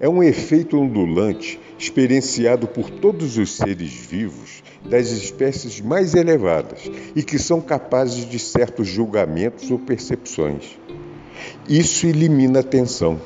É 0.00 0.08
um 0.08 0.22
efeito 0.22 0.78
ondulante 0.78 1.58
experienciado 1.76 2.68
por 2.68 2.88
todos 2.88 3.36
os 3.36 3.56
seres 3.56 3.92
vivos 3.92 4.62
das 4.84 5.10
espécies 5.10 5.80
mais 5.80 6.14
elevadas 6.14 6.88
e 7.16 7.22
que 7.22 7.38
são 7.38 7.60
capazes 7.60 8.28
de 8.28 8.38
certos 8.38 8.86
julgamentos 8.86 9.70
ou 9.70 9.78
percepções. 9.78 10.78
Isso 11.68 12.06
elimina 12.06 12.60
a 12.60 12.62
tensão. 12.62 13.20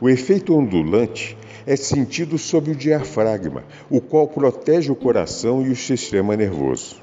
O 0.00 0.08
efeito 0.08 0.54
ondulante 0.54 1.36
é 1.66 1.76
sentido 1.76 2.36
sob 2.36 2.70
o 2.70 2.76
diafragma, 2.76 3.64
o 3.88 4.00
qual 4.00 4.28
protege 4.28 4.90
o 4.90 4.96
coração 4.96 5.64
e 5.64 5.70
o 5.70 5.76
sistema 5.76 6.36
nervoso. 6.36 6.96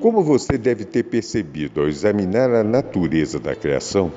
Como 0.00 0.22
você 0.22 0.58
deve 0.58 0.84
ter 0.84 1.04
percebido 1.04 1.80
ao 1.80 1.88
examinar 1.88 2.52
a 2.52 2.62
natureza 2.62 3.40
da 3.40 3.54
criação, 3.54 4.12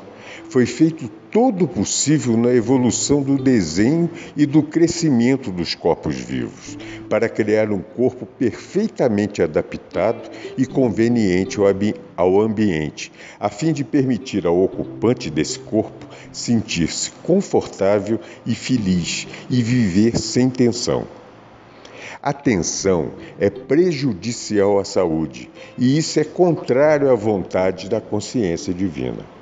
foi 0.50 0.66
feito 0.66 1.10
todo 1.38 1.68
possível 1.68 2.36
na 2.36 2.52
evolução 2.52 3.22
do 3.22 3.38
desenho 3.38 4.10
e 4.36 4.44
do 4.44 4.64
crescimento 4.64 5.52
dos 5.52 5.76
corpos 5.76 6.16
vivos, 6.16 6.76
para 7.08 7.30
criar 7.30 7.72
um 7.72 7.78
corpo 7.78 8.26
perfeitamente 8.26 9.44
adaptado 9.44 10.32
e 10.58 10.66
conveniente 10.66 11.60
ao 12.16 12.42
ambiente, 12.42 13.12
a 13.40 13.50
fim 13.50 13.72
de 13.72 13.84
permitir 13.84 14.48
ao 14.48 14.60
ocupante 14.64 15.30
desse 15.30 15.60
corpo 15.60 16.08
sentir-se 16.32 17.12
confortável 17.22 18.20
e 18.44 18.56
feliz 18.56 19.28
e 19.48 19.62
viver 19.62 20.18
sem 20.18 20.50
tensão. 20.50 21.06
A 22.20 22.34
tensão 22.34 23.12
é 23.38 23.48
prejudicial 23.48 24.80
à 24.80 24.84
saúde 24.84 25.52
e 25.78 26.00
isso 26.00 26.20
é 26.20 26.24
contrário 26.24 27.12
à 27.12 27.14
vontade 27.14 27.88
da 27.88 28.02
consciência 28.02 28.74
divina. 28.74 29.37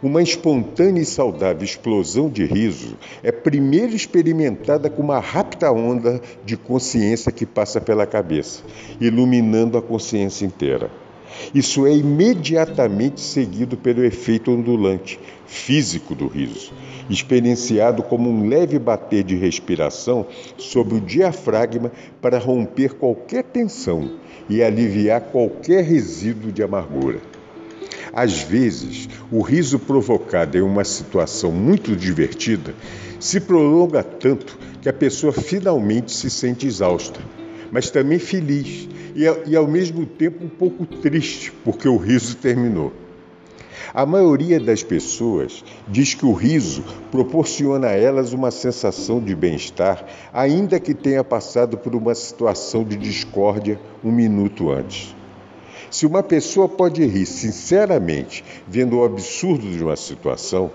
Uma 0.00 0.22
espontânea 0.22 1.02
e 1.02 1.04
saudável 1.04 1.64
explosão 1.64 2.30
de 2.30 2.44
riso 2.44 2.96
é 3.20 3.32
primeiro 3.32 3.96
experimentada 3.96 4.88
com 4.88 5.02
uma 5.02 5.18
rápida 5.18 5.72
onda 5.72 6.20
de 6.44 6.56
consciência 6.56 7.32
que 7.32 7.44
passa 7.44 7.80
pela 7.80 8.06
cabeça, 8.06 8.62
iluminando 9.00 9.76
a 9.76 9.82
consciência 9.82 10.46
inteira. 10.46 10.88
Isso 11.52 11.84
é 11.84 11.92
imediatamente 11.92 13.20
seguido 13.20 13.76
pelo 13.76 14.04
efeito 14.04 14.52
ondulante 14.52 15.18
físico 15.46 16.14
do 16.14 16.28
riso, 16.28 16.72
experienciado 17.10 18.00
como 18.04 18.30
um 18.30 18.48
leve 18.48 18.78
bater 18.78 19.24
de 19.24 19.34
respiração 19.34 20.26
sobre 20.56 20.94
o 20.94 21.00
diafragma 21.00 21.90
para 22.22 22.38
romper 22.38 22.94
qualquer 22.94 23.42
tensão 23.42 24.12
e 24.48 24.62
aliviar 24.62 25.22
qualquer 25.22 25.82
resíduo 25.82 26.52
de 26.52 26.62
amargura. 26.62 27.37
Às 28.12 28.40
vezes, 28.40 29.08
o 29.30 29.40
riso 29.42 29.78
provocado 29.78 30.56
em 30.56 30.62
uma 30.62 30.84
situação 30.84 31.52
muito 31.52 31.94
divertida 31.94 32.74
se 33.20 33.40
prolonga 33.40 34.02
tanto 34.02 34.58
que 34.80 34.88
a 34.88 34.92
pessoa 34.92 35.32
finalmente 35.32 36.12
se 36.12 36.30
sente 36.30 36.66
exausta, 36.66 37.20
mas 37.70 37.90
também 37.90 38.18
feliz 38.18 38.88
e, 39.46 39.56
ao 39.56 39.66
mesmo 39.66 40.06
tempo 40.06 40.44
um 40.44 40.48
pouco 40.48 40.86
triste 40.86 41.52
porque 41.64 41.88
o 41.88 41.96
riso 41.96 42.36
terminou. 42.36 42.92
A 43.92 44.04
maioria 44.04 44.60
das 44.60 44.82
pessoas 44.82 45.64
diz 45.88 46.14
que 46.14 46.26
o 46.26 46.32
riso 46.32 46.84
proporciona 47.10 47.88
a 47.88 47.92
elas 47.92 48.32
uma 48.32 48.50
sensação 48.50 49.20
de 49.20 49.34
bem-estar, 49.34 50.04
ainda 50.32 50.78
que 50.78 50.94
tenha 50.94 51.24
passado 51.24 51.78
por 51.78 51.94
uma 51.94 52.14
situação 52.14 52.84
de 52.84 52.96
discórdia 52.96 53.80
um 54.04 54.12
minuto 54.12 54.70
antes. 54.70 55.16
Se 55.90 56.06
uma 56.06 56.22
pessoa 56.22 56.68
pode 56.68 57.04
rir 57.04 57.26
sinceramente 57.26 58.44
vendo 58.66 58.98
o 58.98 59.04
absurdo 59.04 59.70
de 59.70 59.82
uma 59.82 59.96
situação, 59.96 60.70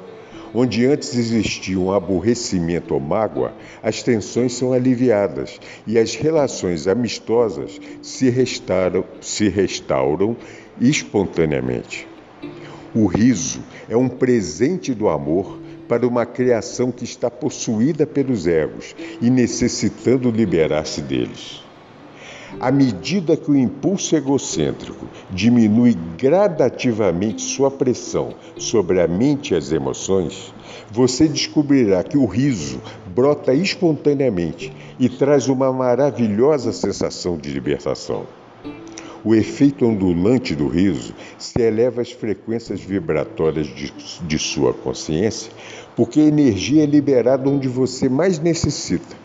onde 0.53 0.85
antes 0.85 1.15
existia 1.15 1.79
um 1.79 1.91
aborrecimento 1.91 2.93
ou 2.93 2.99
mágoa, 2.99 3.53
as 3.81 4.03
tensões 4.03 4.53
são 4.53 4.71
aliviadas 4.71 5.59
e 5.87 5.97
as 5.97 6.15
relações 6.15 6.87
amistosas 6.87 7.79
se 8.01 8.29
restauram, 8.29 9.03
se 9.19 9.49
restauram 9.49 10.37
espontaneamente. 10.79 12.07
O 12.93 13.07
riso 13.07 13.63
é 13.89 13.97
um 13.97 14.07
presente 14.07 14.93
do 14.93 15.09
amor 15.09 15.59
para 15.87 16.07
uma 16.07 16.25
criação 16.25 16.91
que 16.91 17.03
está 17.03 17.29
possuída 17.29 18.05
pelos 18.05 18.45
egos 18.45 18.95
e 19.19 19.29
necessitando 19.29 20.29
liberar-se 20.29 21.01
deles. 21.01 21.62
À 22.59 22.71
medida 22.71 23.35
que 23.35 23.51
o 23.51 23.57
impulso 23.57 24.15
egocêntrico 24.15 25.07
diminui 25.29 25.97
gradativamente 26.17 27.41
sua 27.41 27.69
pressão 27.69 28.33
sobre 28.57 29.01
a 29.01 29.07
mente 29.07 29.53
e 29.53 29.57
as 29.57 29.71
emoções, 29.71 30.53
você 30.91 31.27
descobrirá 31.27 32.03
que 32.03 32.17
o 32.17 32.25
riso 32.25 32.79
brota 33.07 33.53
espontaneamente 33.53 34.71
e 34.99 35.09
traz 35.09 35.49
uma 35.49 35.73
maravilhosa 35.73 36.71
sensação 36.71 37.37
de 37.37 37.51
libertação. 37.51 38.25
O 39.25 39.33
efeito 39.33 39.85
ondulante 39.85 40.53
do 40.53 40.67
riso 40.67 41.13
se 41.37 41.61
eleva 41.61 42.01
às 42.01 42.11
frequências 42.11 42.81
vibratórias 42.81 43.67
de, 43.67 43.93
de 44.21 44.37
sua 44.37 44.73
consciência, 44.73 45.49
porque 45.95 46.19
a 46.19 46.25
energia 46.25 46.83
é 46.83 46.85
liberada 46.85 47.49
onde 47.49 47.69
você 47.69 48.09
mais 48.09 48.37
necessita, 48.39 49.22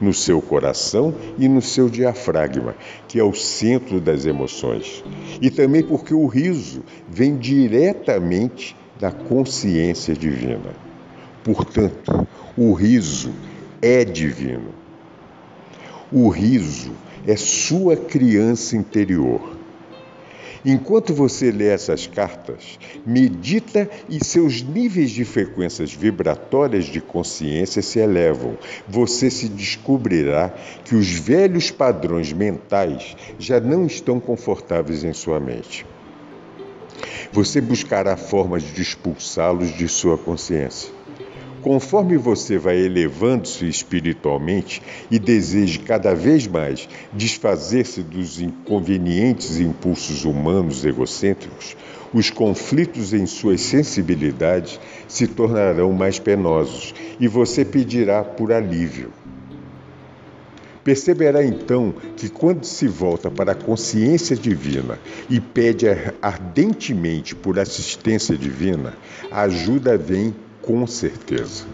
no 0.00 0.14
seu 0.14 0.40
coração 0.40 1.14
e 1.38 1.48
no 1.48 1.60
seu 1.60 1.88
diafragma, 1.88 2.74
que 3.06 3.18
é 3.18 3.24
o 3.24 3.34
centro 3.34 4.00
das 4.00 4.24
emoções. 4.24 5.04
E 5.40 5.50
também 5.50 5.82
porque 5.82 6.14
o 6.14 6.26
riso 6.26 6.82
vem 7.08 7.36
diretamente 7.36 8.76
da 8.98 9.12
consciência 9.12 10.14
divina. 10.14 10.70
Portanto, 11.44 12.26
o 12.56 12.72
riso 12.72 13.32
é 13.80 14.04
divino. 14.04 14.74
O 16.12 16.28
riso 16.28 16.92
é 17.26 17.36
sua 17.36 17.96
criança 17.96 18.76
interior. 18.76 19.59
Enquanto 20.64 21.14
você 21.14 21.50
lê 21.50 21.68
essas 21.68 22.06
cartas, 22.06 22.78
medita 23.06 23.88
e 24.08 24.22
seus 24.22 24.62
níveis 24.62 25.10
de 25.10 25.24
frequências 25.24 25.92
vibratórias 25.92 26.84
de 26.84 27.00
consciência 27.00 27.80
se 27.80 27.98
elevam. 27.98 28.58
Você 28.86 29.30
se 29.30 29.48
descobrirá 29.48 30.52
que 30.84 30.94
os 30.94 31.10
velhos 31.10 31.70
padrões 31.70 32.32
mentais 32.32 33.16
já 33.38 33.58
não 33.58 33.86
estão 33.86 34.20
confortáveis 34.20 35.02
em 35.02 35.14
sua 35.14 35.40
mente. 35.40 35.86
Você 37.32 37.60
buscará 37.60 38.16
formas 38.16 38.62
de 38.62 38.82
expulsá-los 38.82 39.74
de 39.74 39.88
sua 39.88 40.18
consciência. 40.18 40.99
Conforme 41.62 42.16
você 42.16 42.56
vai 42.56 42.78
elevando-se 42.78 43.68
espiritualmente 43.68 44.80
e 45.10 45.18
deseje 45.18 45.78
cada 45.78 46.14
vez 46.14 46.46
mais 46.46 46.88
desfazer-se 47.12 48.02
dos 48.02 48.40
inconvenientes 48.40 49.60
impulsos 49.60 50.24
humanos 50.24 50.84
egocêntricos, 50.86 51.76
os 52.14 52.30
conflitos 52.30 53.12
em 53.12 53.26
suas 53.26 53.60
sensibilidades 53.60 54.80
se 55.06 55.26
tornarão 55.26 55.92
mais 55.92 56.18
penosos 56.18 56.94
e 57.20 57.28
você 57.28 57.62
pedirá 57.62 58.24
por 58.24 58.52
alívio. 58.52 59.12
Perceberá 60.82 61.44
então 61.44 61.94
que 62.16 62.30
quando 62.30 62.64
se 62.64 62.88
volta 62.88 63.30
para 63.30 63.52
a 63.52 63.54
consciência 63.54 64.34
divina 64.34 64.98
e 65.28 65.38
pede 65.38 65.86
ardentemente 66.22 67.36
por 67.36 67.58
assistência 67.58 68.34
divina, 68.34 68.94
a 69.30 69.42
ajuda 69.42 69.98
vem 69.98 70.34
com 70.62 70.86
certeza. 70.86 71.64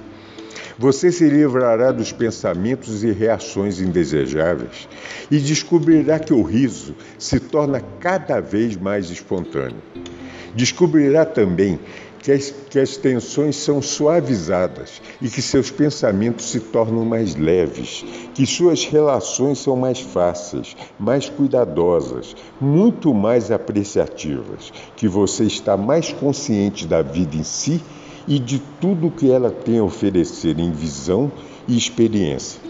Você 0.79 1.11
se 1.11 1.27
livrará 1.27 1.91
dos 1.91 2.13
pensamentos 2.13 3.03
e 3.03 3.11
reações 3.11 3.81
indesejáveis 3.81 4.87
e 5.31 5.39
descobrirá 5.39 6.19
que 6.19 6.35
o 6.35 6.43
riso 6.43 6.95
se 7.19 7.41
torna 7.41 7.81
cada 7.99 8.41
vez 8.41 8.77
mais 8.77 9.09
espontâneo. 9.09 9.81
Descobrirá 10.55 11.25
também 11.25 11.81
que 12.27 12.33
as, 12.33 12.51
que 12.69 12.79
as 12.79 12.97
tensões 12.97 13.57
são 13.57 13.81
suavizadas 13.81 15.01
e 15.23 15.29
que 15.31 15.41
seus 15.41 15.71
pensamentos 15.71 16.51
se 16.51 16.61
tornam 16.61 17.05
mais 17.05 17.37
leves, 17.37 18.05
que 18.35 18.45
suas 18.45 18.85
relações 18.85 19.59
são 19.59 19.77
mais 19.77 20.01
fáceis, 20.01 20.77
mais 20.99 21.29
cuidadosas, 21.29 22.35
muito 22.61 23.15
mais 23.15 23.51
apreciativas, 23.51 24.73
que 24.97 25.07
você 25.07 25.45
está 25.45 25.77
mais 25.77 26.13
consciente 26.13 26.87
da 26.87 27.01
vida 27.01 27.37
em 27.37 27.45
si 27.45 27.81
e 28.27 28.39
de 28.39 28.59
tudo 28.81 29.11
que 29.11 29.31
ela 29.31 29.51
tem 29.51 29.79
a 29.79 29.85
oferecer 29.85 30.59
em 30.59 30.73
visão 30.73 31.31
e 31.69 31.77
experiência. 31.77 32.61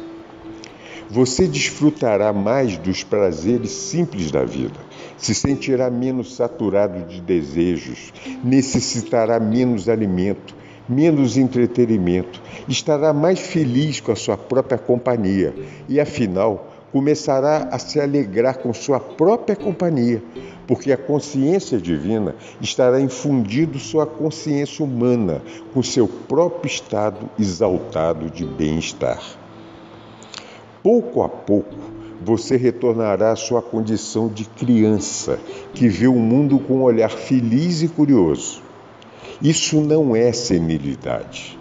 Você 1.08 1.46
desfrutará 1.46 2.32
mais 2.32 2.76
dos 2.78 3.04
prazeres 3.04 3.70
simples 3.70 4.30
da 4.30 4.44
vida, 4.44 4.78
se 5.16 5.34
sentirá 5.34 5.88
menos 5.88 6.34
saturado 6.34 7.06
de 7.08 7.20
desejos, 7.20 8.12
necessitará 8.42 9.38
menos 9.38 9.88
alimento, 9.88 10.54
menos 10.88 11.36
entretenimento, 11.36 12.40
estará 12.68 13.12
mais 13.12 13.38
feliz 13.38 14.00
com 14.00 14.12
a 14.12 14.16
sua 14.16 14.36
própria 14.36 14.78
companhia 14.78 15.54
e, 15.88 16.00
afinal, 16.00 16.75
começará 16.96 17.68
a 17.70 17.78
se 17.78 18.00
alegrar 18.00 18.56
com 18.56 18.72
sua 18.72 18.98
própria 18.98 19.54
companhia, 19.54 20.22
porque 20.66 20.90
a 20.90 20.96
consciência 20.96 21.78
divina 21.78 22.34
estará 22.58 22.98
infundindo 22.98 23.78
sua 23.78 24.06
consciência 24.06 24.82
humana 24.82 25.42
com 25.74 25.82
seu 25.82 26.08
próprio 26.08 26.66
estado 26.66 27.28
exaltado 27.38 28.30
de 28.30 28.46
bem-estar. 28.46 29.22
Pouco 30.82 31.22
a 31.22 31.28
pouco, 31.28 31.74
você 32.24 32.56
retornará 32.56 33.32
à 33.32 33.36
sua 33.36 33.60
condição 33.60 34.26
de 34.26 34.46
criança 34.46 35.38
que 35.74 35.88
vê 35.88 36.06
o 36.06 36.14
mundo 36.14 36.58
com 36.58 36.76
um 36.76 36.82
olhar 36.82 37.10
feliz 37.10 37.82
e 37.82 37.88
curioso. 37.88 38.62
Isso 39.42 39.82
não 39.82 40.16
é 40.16 40.32
senilidade. 40.32 41.58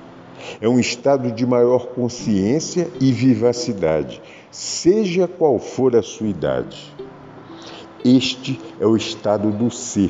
É 0.61 0.69
um 0.69 0.79
estado 0.79 1.31
de 1.31 1.45
maior 1.45 1.87
consciência 1.87 2.87
e 3.01 3.11
vivacidade, 3.11 4.21
seja 4.55 5.27
qual 5.27 5.59
for 5.59 5.97
a 5.97 6.01
sua 6.01 6.27
idade. 6.27 6.95
Este 8.05 8.57
é 8.79 8.85
o 8.87 8.95
estado 8.95 9.51
do 9.51 9.69
ser, 9.69 10.09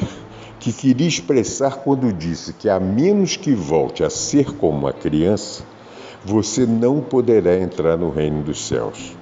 que 0.60 0.72
queria 0.72 1.08
expressar 1.08 1.78
quando 1.78 2.14
disse 2.14 2.54
que, 2.54 2.70
a 2.70 2.80
menos 2.80 3.36
que 3.36 3.56
volte 3.56 4.04
a 4.04 4.10
ser 4.10 4.56
como 4.56 4.78
uma 4.78 4.94
criança, 4.94 5.64
você 6.24 6.64
não 6.64 7.02
poderá 7.02 7.60
entrar 7.60 7.98
no 7.98 8.12
reino 8.12 8.44
dos 8.44 8.68
céus. 8.68 9.18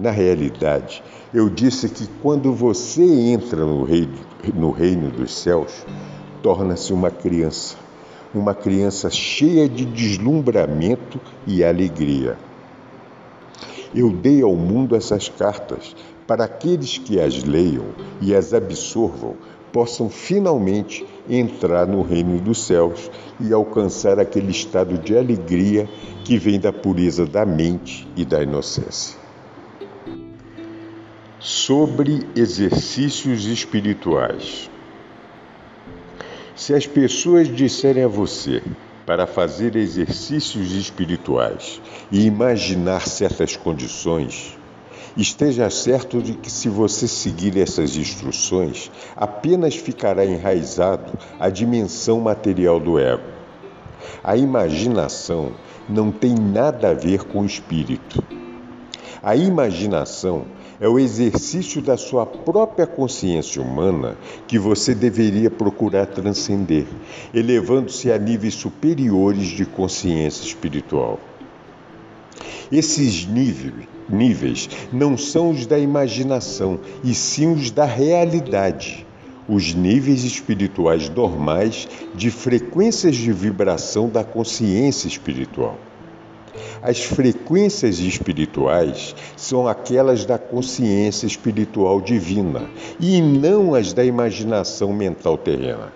Na 0.00 0.10
realidade, 0.10 1.00
eu 1.32 1.48
disse 1.48 1.88
que 1.88 2.08
quando 2.20 2.52
você 2.52 3.04
entra 3.04 3.64
no 3.64 3.84
reino, 3.84 4.18
no 4.52 4.72
reino 4.72 5.12
dos 5.12 5.32
céus, 5.32 5.86
torna-se 6.42 6.92
uma 6.92 7.10
criança, 7.12 7.76
uma 8.34 8.52
criança 8.52 9.08
cheia 9.10 9.68
de 9.68 9.84
deslumbramento 9.84 11.20
e 11.46 11.62
alegria. 11.62 12.36
Eu 13.94 14.10
dei 14.10 14.42
ao 14.42 14.54
mundo 14.54 14.96
essas 14.96 15.28
cartas 15.28 15.94
para 16.26 16.44
aqueles 16.44 16.96
que 16.98 17.20
as 17.20 17.44
leiam 17.44 17.86
e 18.20 18.34
as 18.34 18.54
absorvam 18.54 19.36
possam 19.72 20.08
finalmente 20.08 21.04
entrar 21.28 21.86
no 21.86 22.02
reino 22.02 22.40
dos 22.40 22.64
céus 22.64 23.10
e 23.40 23.52
alcançar 23.52 24.18
aquele 24.18 24.50
estado 24.50 24.98
de 24.98 25.16
alegria 25.16 25.88
que 26.24 26.38
vem 26.38 26.60
da 26.60 26.72
pureza 26.72 27.26
da 27.26 27.44
mente 27.46 28.06
e 28.16 28.24
da 28.24 28.42
inocência. 28.42 29.18
Sobre 31.38 32.26
exercícios 32.36 33.46
espirituais. 33.46 34.70
Se 36.54 36.74
as 36.74 36.86
pessoas 36.86 37.48
disserem 37.48 38.04
a 38.04 38.08
você 38.08 38.62
para 39.06 39.26
fazer 39.26 39.76
exercícios 39.76 40.72
espirituais 40.72 41.80
e 42.10 42.24
imaginar 42.26 43.06
certas 43.06 43.56
condições, 43.56 44.56
Esteja 45.14 45.68
certo 45.68 46.22
de 46.22 46.32
que, 46.32 46.50
se 46.50 46.70
você 46.70 47.06
seguir 47.06 47.58
essas 47.58 47.96
instruções, 47.96 48.90
apenas 49.14 49.76
ficará 49.76 50.24
enraizado 50.24 51.12
a 51.38 51.50
dimensão 51.50 52.18
material 52.18 52.80
do 52.80 52.98
ego. 52.98 53.22
A 54.24 54.38
imaginação 54.38 55.52
não 55.86 56.10
tem 56.10 56.34
nada 56.34 56.90
a 56.90 56.94
ver 56.94 57.24
com 57.24 57.40
o 57.40 57.46
espírito. 57.46 58.24
A 59.22 59.36
imaginação 59.36 60.46
é 60.80 60.88
o 60.88 60.98
exercício 60.98 61.80
da 61.80 61.96
sua 61.96 62.26
própria 62.26 62.88
consciência 62.88 63.62
humana 63.62 64.16
que 64.48 64.58
você 64.58 64.96
deveria 64.96 65.48
procurar 65.48 66.06
transcender, 66.06 66.86
elevando-se 67.32 68.10
a 68.10 68.18
níveis 68.18 68.54
superiores 68.54 69.46
de 69.46 69.64
consciência 69.64 70.44
espiritual. 70.44 71.20
Esses 72.72 73.24
níveis 74.08 74.68
não 74.92 75.16
são 75.16 75.50
os 75.50 75.66
da 75.66 75.78
imaginação, 75.78 76.80
e 77.04 77.14
sim 77.14 77.52
os 77.52 77.70
da 77.70 77.84
realidade. 77.84 79.06
Os 79.48 79.72
níveis 79.72 80.24
espirituais 80.24 81.08
normais 81.08 81.88
de 82.12 82.28
frequências 82.28 83.14
de 83.14 83.32
vibração 83.32 84.08
da 84.08 84.24
consciência 84.24 85.06
espiritual. 85.06 85.78
As 86.82 87.02
frequências 87.02 87.98
espirituais 87.98 89.14
são 89.36 89.66
aquelas 89.66 90.24
da 90.24 90.38
consciência 90.38 91.26
espiritual 91.26 92.00
divina 92.00 92.68
e 92.98 93.20
não 93.20 93.74
as 93.74 93.92
da 93.92 94.04
imaginação 94.04 94.92
mental 94.92 95.38
terrena. 95.38 95.92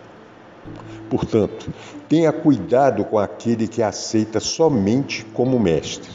Portanto, 1.09 1.71
tenha 2.09 2.33
cuidado 2.33 3.05
com 3.05 3.19
aquele 3.19 3.69
que 3.69 3.83
aceita 3.83 4.41
somente 4.41 5.25
como 5.33 5.59
mestre. 5.59 6.11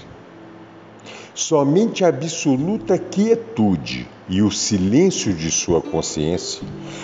Somente 1.41 2.05
a 2.05 2.09
absoluta 2.09 2.99
quietude 2.99 4.07
e 4.29 4.43
o 4.43 4.51
silêncio 4.51 5.33
de 5.33 5.49
sua 5.49 5.81
consciência 5.81 6.61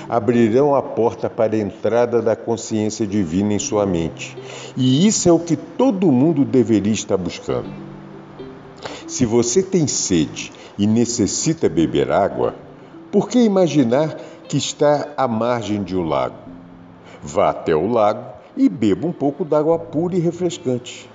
abrirão 0.08 0.76
a 0.76 0.82
porta 0.82 1.28
para 1.28 1.56
a 1.56 1.60
entrada 1.60 2.22
da 2.22 2.36
consciência 2.36 3.08
divina 3.08 3.54
em 3.54 3.58
sua 3.60 3.84
mente. 3.84 4.38
E 4.78 5.08
isso 5.08 5.28
é 5.28 5.32
o 5.32 5.40
que 5.40 5.56
todo 5.56 6.12
mundo 6.12 6.46
deveria 6.46 6.94
estar 6.94 7.18
buscando. 7.18 7.68
Se 9.08 9.26
você 9.26 9.64
tem 9.64 9.88
sede 9.88 10.54
e 10.78 10.86
necessita 10.86 11.68
beber 11.68 12.12
água, 12.12 12.54
por 13.12 13.28
que 13.28 13.40
imaginar 13.40 14.18
que 14.48 14.56
está 14.58 15.16
à 15.18 15.28
margem 15.28 15.82
de 15.82 15.98
um 15.98 16.08
lago? 16.08 16.38
Vá 17.24 17.50
até 17.50 17.76
o 17.76 17.92
lago 17.92 18.24
e 18.56 18.70
beba 18.70 19.08
um 19.08 19.12
pouco 19.12 19.44
d'água 19.44 19.80
pura 19.80 20.16
e 20.16 20.20
refrescante. 20.20 21.10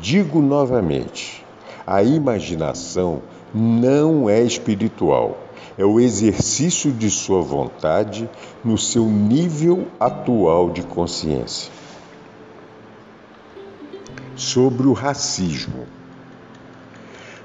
Digo 0.00 0.42
novamente 0.42 1.46
a 1.88 2.02
imaginação 2.02 3.22
não 3.54 4.28
é 4.28 4.42
espiritual, 4.42 5.38
é 5.78 5.86
o 5.86 5.98
exercício 5.98 6.92
de 6.92 7.08
sua 7.08 7.40
vontade 7.40 8.28
no 8.62 8.76
seu 8.76 9.06
nível 9.06 9.86
atual 9.98 10.68
de 10.68 10.82
consciência. 10.82 11.72
Sobre 14.36 14.86
o 14.86 14.92
racismo. 14.92 15.86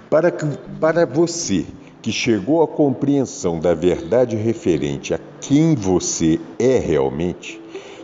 Para, 0.09 0.29
que, 0.29 0.45
para 0.77 1.05
você 1.05 1.65
que 2.01 2.11
chegou 2.11 2.61
à 2.61 2.67
compreensão 2.67 3.61
da 3.61 3.73
verdade 3.73 4.35
referente 4.35 5.13
a 5.13 5.19
quem 5.39 5.73
você 5.73 6.37
é 6.59 6.77
realmente, 6.79 7.61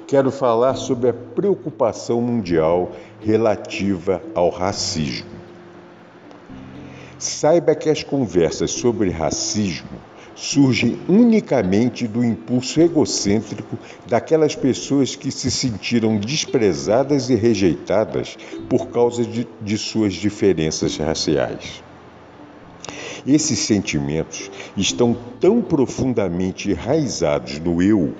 quero 0.08 0.32
falar 0.32 0.76
sobre 0.76 1.10
a 1.10 1.14
preocupação 1.14 2.22
mundial 2.22 2.92
relativa 3.20 4.22
ao 4.34 4.50
racismo. 4.50 5.39
Saiba 7.20 7.76
que 7.76 7.90
as 7.90 8.02
conversas 8.02 8.72
sobre 8.72 9.10
racismo 9.10 10.00
surgem 10.34 10.98
unicamente 11.10 12.08
do 12.08 12.24
impulso 12.24 12.80
egocêntrico 12.80 13.78
daquelas 14.08 14.56
pessoas 14.56 15.18
que 15.18 15.30
se 15.30 15.52
sentiram 15.52 16.16
desprezadas 16.18 17.30
e 17.30 17.36
rejeitadas 17.36 18.38
por 18.70 18.88
causa 18.88 19.26
de, 19.26 19.46
de 19.62 19.78
suas 19.78 20.14
diferenças 20.14 20.96
raciais. 20.96 21.84
Esses 23.28 23.60
sentimentos 23.60 24.50
estão 24.78 25.14
tão 25.42 25.62
profundamente 25.62 26.72
enraizados 26.72 27.60
no 27.60 27.82
eu 27.82 28.16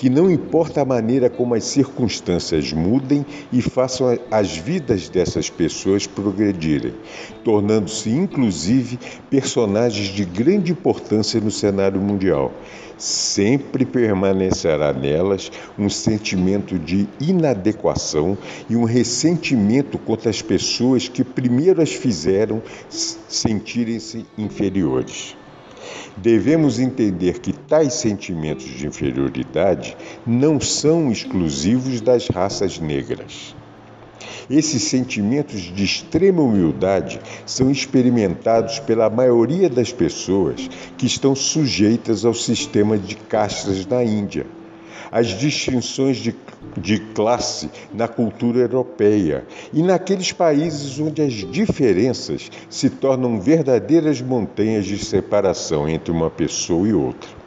que 0.00 0.08
não 0.08 0.30
importa 0.30 0.80
a 0.80 0.84
maneira 0.86 1.28
como 1.28 1.54
as 1.54 1.64
circunstâncias 1.64 2.72
mudem 2.72 3.22
e 3.52 3.60
façam 3.60 4.18
as 4.30 4.56
vidas 4.56 5.10
dessas 5.10 5.50
pessoas 5.50 6.06
progredirem, 6.06 6.94
tornando-se 7.44 8.08
inclusive 8.08 8.98
personagens 9.28 10.08
de 10.08 10.24
grande 10.24 10.72
importância 10.72 11.38
no 11.38 11.50
cenário 11.50 12.00
mundial. 12.00 12.50
Sempre 12.96 13.84
permanecerá 13.84 14.90
nelas 14.90 15.52
um 15.78 15.90
sentimento 15.90 16.78
de 16.78 17.06
inadequação 17.20 18.38
e 18.70 18.76
um 18.76 18.84
ressentimento 18.84 19.98
contra 19.98 20.30
as 20.30 20.40
pessoas 20.40 21.08
que 21.08 21.22
primeiro 21.22 21.82
as 21.82 21.92
fizeram 21.92 22.62
sentirem-se 22.88 24.24
inferiores. 24.38 25.36
Devemos 26.16 26.78
entender 26.78 27.38
que 27.40 27.52
tais 27.52 27.94
sentimentos 27.94 28.66
de 28.66 28.86
inferioridade 28.86 29.96
não 30.26 30.60
são 30.60 31.10
exclusivos 31.10 32.00
das 32.00 32.28
raças 32.28 32.78
negras. 32.78 33.54
Esses 34.50 34.82
sentimentos 34.84 35.60
de 35.60 35.84
extrema 35.84 36.42
humildade 36.42 37.20
são 37.46 37.70
experimentados 37.70 38.78
pela 38.80 39.08
maioria 39.08 39.70
das 39.70 39.92
pessoas 39.92 40.68
que 40.98 41.06
estão 41.06 41.34
sujeitas 41.34 42.24
ao 42.24 42.34
sistema 42.34 42.98
de 42.98 43.14
castas 43.14 43.86
na 43.86 44.02
Índia 44.02 44.46
as 45.10 45.28
distinções 45.28 46.16
de, 46.16 46.34
de 46.76 46.98
classe 46.98 47.70
na 47.92 48.08
cultura 48.08 48.60
europeia 48.60 49.44
e 49.72 49.82
naqueles 49.82 50.32
países 50.32 50.98
onde 50.98 51.22
as 51.22 51.32
diferenças 51.32 52.50
se 52.68 52.90
tornam 52.90 53.40
verdadeiras 53.40 54.20
montanhas 54.20 54.86
de 54.86 54.98
separação 54.98 55.88
entre 55.88 56.10
uma 56.10 56.30
pessoa 56.30 56.88
e 56.88 56.92
outra. 56.92 57.40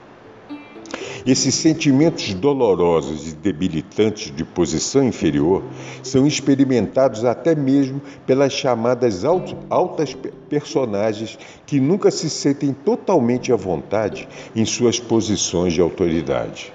Esses 1.25 1.55
sentimentos 1.55 2.33
dolorosos 2.33 3.31
e 3.31 3.35
debilitantes 3.35 4.29
de 4.35 4.43
posição 4.43 5.05
inferior 5.05 5.63
são 6.03 6.27
experimentados 6.27 7.23
até 7.23 7.55
mesmo 7.55 8.01
pelas 8.27 8.51
chamadas 8.51 9.23
altas 9.23 10.17
personagens 10.49 11.39
que 11.65 11.79
nunca 11.79 12.11
se 12.11 12.29
sentem 12.29 12.73
totalmente 12.73 13.53
à 13.53 13.55
vontade 13.55 14.27
em 14.53 14.65
suas 14.65 14.99
posições 14.99 15.71
de 15.71 15.79
autoridade. 15.79 16.73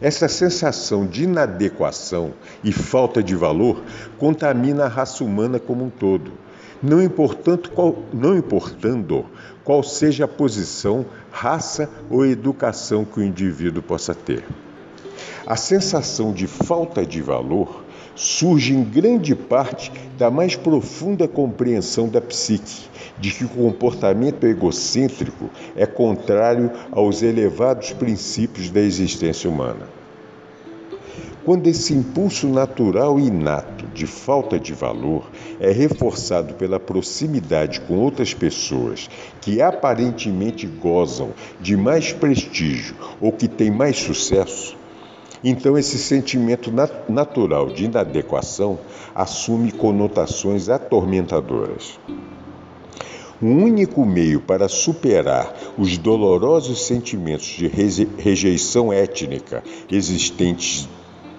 Essa 0.00 0.28
sensação 0.28 1.06
de 1.06 1.24
inadequação 1.24 2.32
e 2.62 2.72
falta 2.72 3.20
de 3.22 3.34
valor 3.34 3.82
contamina 4.16 4.84
a 4.84 4.88
raça 4.88 5.24
humana 5.24 5.58
como 5.58 5.84
um 5.84 5.90
todo, 5.90 6.30
não 6.80 7.02
importando 7.02 7.68
qual, 7.70 7.96
não 8.12 8.36
importando 8.36 9.26
qual 9.64 9.82
seja 9.82 10.24
a 10.24 10.28
posição, 10.28 11.04
raça 11.32 11.90
ou 12.08 12.24
educação 12.24 13.04
que 13.04 13.18
o 13.18 13.24
indivíduo 13.24 13.82
possa 13.82 14.14
ter. 14.14 14.44
A 15.44 15.56
sensação 15.56 16.32
de 16.32 16.46
falta 16.46 17.04
de 17.04 17.20
valor 17.20 17.84
surge 18.18 18.74
em 18.74 18.82
grande 18.82 19.34
parte 19.36 19.92
da 20.18 20.28
mais 20.28 20.56
profunda 20.56 21.28
compreensão 21.28 22.08
da 22.08 22.20
psique, 22.20 22.88
de 23.16 23.30
que 23.30 23.44
o 23.44 23.48
comportamento 23.48 24.44
egocêntrico 24.44 25.48
é 25.76 25.86
contrário 25.86 26.70
aos 26.90 27.22
elevados 27.22 27.92
princípios 27.92 28.70
da 28.70 28.80
existência 28.80 29.48
humana. 29.48 29.86
Quando 31.44 31.68
esse 31.68 31.94
impulso 31.94 32.48
natural 32.48 33.18
e 33.18 33.28
inato 33.28 33.86
de 33.94 34.06
falta 34.06 34.58
de 34.58 34.74
valor 34.74 35.30
é 35.60 35.70
reforçado 35.70 36.54
pela 36.54 36.78
proximidade 36.78 37.80
com 37.82 37.94
outras 37.94 38.34
pessoas 38.34 39.08
que 39.40 39.62
aparentemente 39.62 40.66
gozam 40.66 41.30
de 41.60 41.76
mais 41.76 42.12
prestígio 42.12 42.96
ou 43.20 43.32
que 43.32 43.48
têm 43.48 43.70
mais 43.70 43.96
sucesso, 43.96 44.76
então, 45.42 45.78
esse 45.78 45.98
sentimento 45.98 46.70
nat 46.72 47.08
natural 47.08 47.68
de 47.68 47.84
inadequação 47.84 48.78
assume 49.14 49.70
conotações 49.70 50.68
atormentadoras. 50.68 51.98
O 53.40 53.46
único 53.46 54.04
meio 54.04 54.40
para 54.40 54.68
superar 54.68 55.54
os 55.78 55.96
dolorosos 55.96 56.86
sentimentos 56.86 57.46
de 57.46 57.68
rejeição 57.68 58.92
étnica 58.92 59.62
existentes 59.90 60.88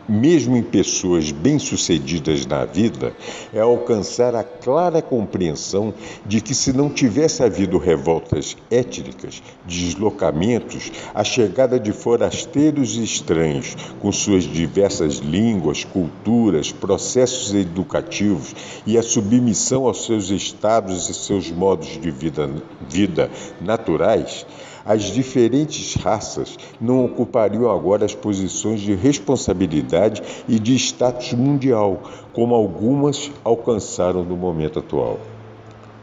mesmo 0.09 0.57
em 0.57 0.63
pessoas 0.63 1.31
bem-sucedidas 1.31 2.45
na 2.45 2.65
vida, 2.65 3.13
é 3.53 3.59
alcançar 3.59 4.35
a 4.35 4.43
clara 4.43 5.01
compreensão 5.01 5.93
de 6.25 6.41
que, 6.41 6.55
se 6.55 6.73
não 6.73 6.89
tivesse 6.89 7.43
havido 7.43 7.77
revoltas 7.77 8.57
étnicas, 8.71 9.41
deslocamentos, 9.65 10.91
a 11.13 11.23
chegada 11.23 11.79
de 11.79 11.91
forasteiros 11.91 12.97
e 12.97 13.03
estranhos, 13.03 13.75
com 13.99 14.11
suas 14.11 14.43
diversas 14.43 15.15
línguas, 15.17 15.83
culturas, 15.83 16.71
processos 16.71 17.53
educativos 17.53 18.55
e 18.85 18.97
a 18.97 19.03
submissão 19.03 19.85
aos 19.85 20.05
seus 20.05 20.29
estados 20.29 21.09
e 21.09 21.13
seus 21.13 21.51
modos 21.51 21.99
de 22.01 22.09
vida, 22.09 22.49
vida 22.89 23.29
naturais, 23.61 24.45
as 24.89 25.03
diferentes 25.03 25.93
raças 25.93 26.57
não 26.81 27.05
ocupariam 27.05 27.69
agora 27.69 28.05
as 28.05 28.15
posições 28.15 28.81
de 28.81 28.95
responsabilidade 28.95 30.23
e 30.47 30.57
de 30.57 30.73
status 30.73 31.33
mundial, 31.33 32.01
como 32.33 32.55
algumas 32.55 33.29
alcançaram 33.43 34.23
no 34.23 34.35
momento 34.35 34.79
atual. 34.79 35.19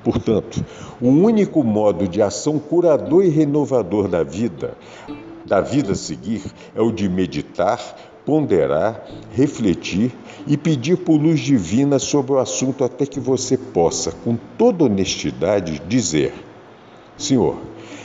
Portanto, 0.04 0.64
o 1.00 1.08
único 1.08 1.64
modo 1.64 2.06
de 2.06 2.22
ação 2.22 2.60
curador 2.60 3.24
e 3.24 3.28
renovador 3.28 4.06
da 4.06 4.22
vida, 4.22 4.76
da 5.44 5.60
vida 5.60 5.94
a 5.94 5.96
seguir, 5.96 6.44
é 6.72 6.80
o 6.80 6.92
de 6.92 7.08
meditar, 7.08 7.80
ponderar, 8.24 9.04
refletir 9.32 10.12
e 10.46 10.56
pedir 10.56 10.98
por 10.98 11.20
luz 11.20 11.40
divina 11.40 11.98
sobre 11.98 12.34
o 12.34 12.38
assunto 12.38 12.84
até 12.84 13.04
que 13.04 13.18
você 13.18 13.58
possa, 13.58 14.12
com 14.12 14.38
toda 14.56 14.84
honestidade, 14.84 15.82
dizer: 15.88 16.32
Senhor, 17.16 17.56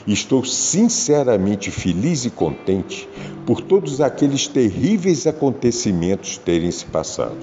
Estou 0.08 0.44
sinceramente 0.44 1.70
feliz 1.70 2.26
e 2.26 2.30
contente 2.30 3.08
por 3.46 3.62
todos 3.62 4.02
aqueles 4.02 4.48
terríveis 4.48 5.28
acontecimentos 5.28 6.38
terem 6.38 6.72
se 6.72 6.86
passado. 6.86 7.38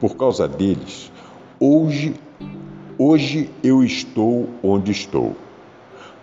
Por 0.00 0.16
causa 0.16 0.46
deles, 0.46 1.10
hoje, 1.58 2.14
hoje 2.96 3.50
eu 3.62 3.82
estou 3.82 4.48
onde 4.62 4.92
estou. 4.92 5.34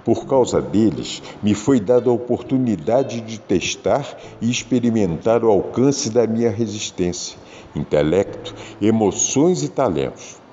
Por 0.06 0.28
causa 0.28 0.62
deles, 0.62 1.22
me 1.42 1.56
foi 1.56 1.80
dada 1.80 2.10
a 2.10 2.14
oportunidade 2.14 3.22
de 3.22 3.40
testar 3.40 4.16
e 4.40 4.50
experimentar 4.52 5.44
o 5.44 5.50
alcance 5.50 6.12
da 6.12 6.28
minha 6.28 6.52
resistência, 6.52 7.38
intelecto, 7.76 8.54
emoções 8.80 9.64
e 9.64 9.68
talentos. 9.68 10.45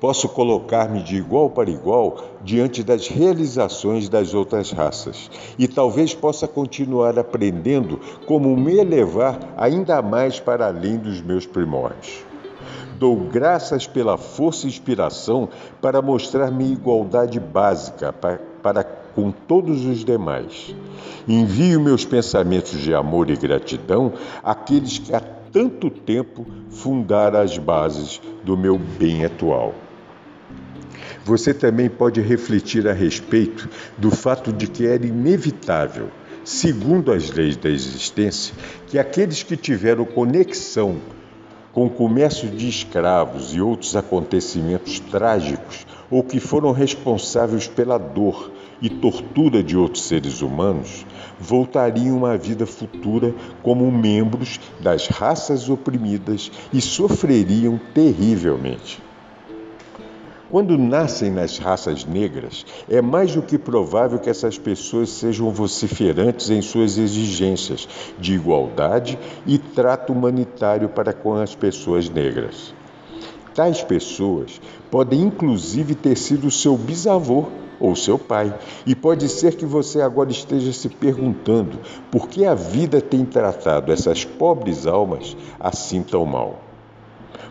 Posso 0.00 0.28
colocar-me 0.28 1.02
de 1.02 1.16
igual 1.16 1.50
para 1.50 1.70
igual 1.70 2.18
diante 2.42 2.82
das 2.82 3.08
realizações 3.08 4.08
das 4.08 4.34
outras 4.34 4.70
raças 4.70 5.30
e 5.58 5.66
talvez 5.66 6.14
possa 6.14 6.46
continuar 6.46 7.18
aprendendo 7.18 7.98
como 8.26 8.56
me 8.56 8.78
elevar 8.78 9.38
ainda 9.56 10.02
mais 10.02 10.38
para 10.38 10.66
além 10.66 10.98
dos 10.98 11.22
meus 11.22 11.46
primórdios. 11.46 12.24
Dou 12.98 13.16
graças 13.16 13.86
pela 13.86 14.16
força 14.16 14.66
e 14.66 14.68
inspiração 14.68 15.48
para 15.80 16.00
mostrar 16.00 16.50
minha 16.50 16.72
igualdade 16.72 17.40
básica 17.40 18.12
para, 18.12 18.40
para 18.62 18.84
com 18.84 19.30
todos 19.30 19.84
os 19.84 20.04
demais. 20.04 20.74
Envio 21.26 21.80
meus 21.80 22.04
pensamentos 22.04 22.80
de 22.80 22.94
amor 22.94 23.30
e 23.30 23.36
gratidão 23.36 24.12
àqueles 24.42 24.98
que 24.98 25.14
tanto 25.54 25.88
tempo 25.88 26.44
fundaram 26.68 27.38
as 27.40 27.56
bases 27.56 28.20
do 28.42 28.56
meu 28.56 28.76
bem 28.76 29.24
atual. 29.24 29.72
Você 31.24 31.54
também 31.54 31.88
pode 31.88 32.20
refletir 32.20 32.88
a 32.88 32.92
respeito 32.92 33.68
do 33.96 34.10
fato 34.10 34.52
de 34.52 34.66
que 34.66 34.84
era 34.84 35.06
inevitável, 35.06 36.08
segundo 36.44 37.12
as 37.12 37.30
leis 37.30 37.56
da 37.56 37.70
existência, 37.70 38.52
que 38.88 38.98
aqueles 38.98 39.44
que 39.44 39.56
tiveram 39.56 40.04
conexão 40.04 40.96
com 41.72 41.86
o 41.86 41.90
comércio 41.90 42.48
de 42.48 42.68
escravos 42.68 43.54
e 43.54 43.60
outros 43.60 43.94
acontecimentos 43.94 44.98
trágicos 44.98 45.86
ou 46.10 46.24
que 46.24 46.40
foram 46.40 46.72
responsáveis 46.72 47.68
pela 47.68 47.96
dor 47.96 48.50
e 48.84 48.90
tortura 48.90 49.62
de 49.62 49.78
outros 49.78 50.04
seres 50.04 50.42
humanos, 50.42 51.06
voltariam 51.40 52.26
à 52.26 52.36
vida 52.36 52.66
futura 52.66 53.34
como 53.62 53.90
membros 53.90 54.60
das 54.78 55.06
raças 55.06 55.70
oprimidas 55.70 56.52
e 56.70 56.82
sofreriam 56.82 57.80
terrivelmente. 57.94 59.02
Quando 60.50 60.76
nascem 60.76 61.30
nas 61.30 61.56
raças 61.56 62.04
negras, 62.04 62.66
é 62.86 63.00
mais 63.00 63.34
do 63.34 63.40
que 63.40 63.56
provável 63.56 64.18
que 64.18 64.28
essas 64.28 64.58
pessoas 64.58 65.08
sejam 65.08 65.50
vociferantes 65.50 66.50
em 66.50 66.60
suas 66.60 66.98
exigências 66.98 67.88
de 68.18 68.34
igualdade 68.34 69.18
e 69.46 69.56
trato 69.56 70.12
humanitário 70.12 70.90
para 70.90 71.14
com 71.14 71.32
as 71.32 71.54
pessoas 71.54 72.10
negras. 72.10 72.74
Tais 73.54 73.82
pessoas 73.82 74.60
podem 74.90 75.22
inclusive 75.22 75.94
ter 75.94 76.16
sido 76.18 76.50
seu 76.50 76.76
bisavô 76.76 77.46
ou 77.80 77.94
seu 77.96 78.18
pai, 78.18 78.54
e 78.86 78.94
pode 78.94 79.28
ser 79.28 79.56
que 79.56 79.66
você 79.66 80.00
agora 80.00 80.30
esteja 80.30 80.72
se 80.72 80.88
perguntando 80.88 81.78
por 82.10 82.28
que 82.28 82.44
a 82.44 82.54
vida 82.54 83.00
tem 83.00 83.24
tratado 83.24 83.92
essas 83.92 84.24
pobres 84.24 84.86
almas 84.86 85.36
assim 85.58 86.02
tão 86.02 86.24
mal. 86.24 86.60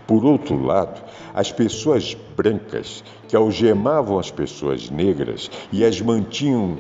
Por 0.07 0.25
outro 0.25 0.62
lado, 0.62 1.01
as 1.33 1.51
pessoas 1.51 2.17
brancas 2.36 3.03
que 3.27 3.36
algemavam 3.36 4.19
as 4.19 4.29
pessoas 4.29 4.89
negras 4.89 5.49
e 5.71 5.83
as 5.83 5.99
mantinham 6.01 6.77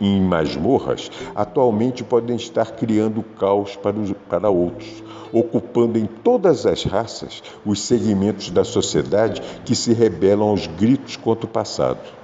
em 0.00 0.20
masmorras, 0.20 1.10
atualmente 1.34 2.02
podem 2.02 2.36
estar 2.36 2.72
criando 2.72 3.22
caos 3.22 3.76
para, 3.76 3.98
os, 3.98 4.12
para 4.28 4.48
outros, 4.48 5.02
ocupando 5.32 5.98
em 5.98 6.06
todas 6.06 6.64
as 6.64 6.84
raças 6.84 7.42
os 7.66 7.82
segmentos 7.82 8.50
da 8.50 8.64
sociedade 8.64 9.42
que 9.64 9.74
se 9.74 9.92
rebelam 9.92 10.48
aos 10.48 10.66
gritos 10.66 11.16
contra 11.16 11.46
o 11.46 11.48
passado. 11.48 12.19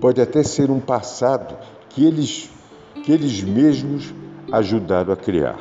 Pode 0.00 0.20
até 0.20 0.42
ser 0.42 0.70
um 0.70 0.80
passado 0.80 1.56
que 1.90 2.04
eles, 2.04 2.50
que 3.02 3.12
eles 3.12 3.42
mesmos 3.42 4.12
ajudaram 4.52 5.12
a 5.12 5.16
criar. 5.16 5.58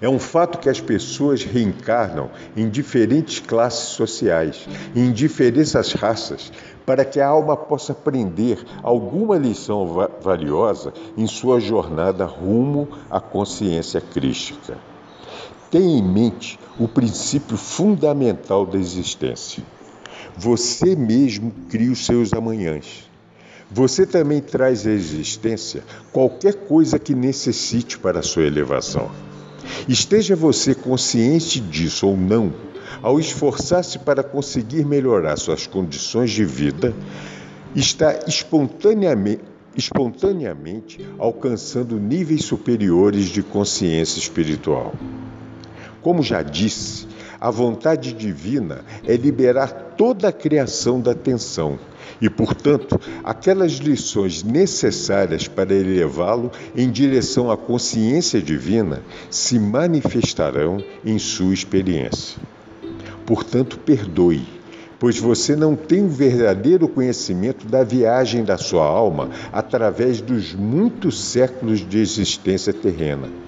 É 0.00 0.08
um 0.08 0.18
fato 0.18 0.58
que 0.58 0.68
as 0.68 0.80
pessoas 0.80 1.44
reencarnam 1.44 2.28
em 2.56 2.68
diferentes 2.68 3.38
classes 3.38 3.90
sociais, 3.90 4.68
em 4.96 5.12
diferentes 5.12 5.92
raças, 5.92 6.52
para 6.84 7.04
que 7.04 7.20
a 7.20 7.28
alma 7.28 7.56
possa 7.56 7.92
aprender 7.92 8.58
alguma 8.82 9.38
lição 9.38 9.86
valiosa 10.20 10.92
em 11.16 11.26
sua 11.28 11.60
jornada 11.60 12.24
rumo 12.24 12.88
à 13.08 13.20
consciência 13.20 14.00
crística. 14.00 14.76
Tenha 15.70 15.98
em 15.98 16.02
mente 16.02 16.58
o 16.78 16.88
princípio 16.88 17.56
fundamental 17.56 18.66
da 18.66 18.78
existência. 18.78 19.62
Você 20.36 20.96
mesmo 20.96 21.52
cria 21.68 21.92
os 21.92 22.04
seus 22.04 22.32
amanhãs. 22.32 23.10
Você 23.70 24.06
também 24.06 24.40
traz 24.40 24.86
à 24.86 24.90
existência 24.90 25.82
qualquer 26.12 26.54
coisa 26.54 26.98
que 26.98 27.14
necessite 27.14 27.98
para 27.98 28.20
a 28.20 28.22
sua 28.22 28.44
elevação. 28.44 29.10
Esteja 29.88 30.36
você 30.36 30.74
consciente 30.74 31.60
disso 31.60 32.06
ou 32.06 32.16
não, 32.16 32.52
ao 33.02 33.18
esforçar-se 33.18 33.98
para 33.98 34.22
conseguir 34.22 34.84
melhorar 34.84 35.36
suas 35.36 35.66
condições 35.66 36.30
de 36.30 36.44
vida, 36.44 36.94
está 37.74 38.20
espontaneamente, 38.26 39.42
espontaneamente 39.74 41.00
alcançando 41.18 41.98
níveis 41.98 42.44
superiores 42.44 43.26
de 43.26 43.42
consciência 43.42 44.18
espiritual. 44.18 44.94
Como 46.02 46.22
já 46.22 46.42
disse, 46.42 47.06
a 47.42 47.50
vontade 47.50 48.12
divina 48.12 48.84
é 49.04 49.16
liberar 49.16 49.94
toda 49.98 50.28
a 50.28 50.32
criação 50.32 51.00
da 51.00 51.10
atenção 51.10 51.76
e, 52.20 52.30
portanto, 52.30 53.00
aquelas 53.24 53.72
lições 53.72 54.44
necessárias 54.44 55.48
para 55.48 55.74
elevá-lo 55.74 56.52
em 56.76 56.88
direção 56.88 57.50
à 57.50 57.56
consciência 57.56 58.40
divina 58.40 59.02
se 59.28 59.58
manifestarão 59.58 60.84
em 61.04 61.18
sua 61.18 61.52
experiência. 61.52 62.40
Portanto, 63.26 63.76
perdoe, 63.76 64.46
pois 65.00 65.18
você 65.18 65.56
não 65.56 65.74
tem 65.74 66.04
o 66.04 66.08
verdadeiro 66.08 66.86
conhecimento 66.86 67.66
da 67.66 67.82
viagem 67.82 68.44
da 68.44 68.56
sua 68.56 68.86
alma 68.86 69.30
através 69.52 70.20
dos 70.20 70.54
muitos 70.54 71.20
séculos 71.20 71.80
de 71.80 71.98
existência 71.98 72.72
terrena. 72.72 73.41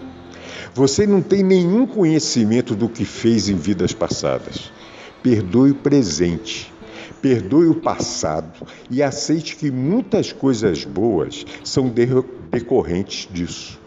Você 0.74 1.06
não 1.06 1.22
tem 1.22 1.42
nenhum 1.42 1.86
conhecimento 1.86 2.74
do 2.74 2.88
que 2.88 3.04
fez 3.04 3.48
em 3.48 3.56
vidas 3.56 3.92
passadas. 3.92 4.72
Perdoe 5.22 5.70
o 5.70 5.74
presente 5.74 6.74
Perdoe 7.24 7.68
o 7.68 7.74
passado 7.76 8.66
e 8.90 9.02
aceite 9.02 9.56
que 9.56 9.70
muitas 9.70 10.30
coisas 10.30 10.84
boas 10.84 11.46
são 11.64 11.90
decorrentes 12.50 13.26
disso. 13.32 13.80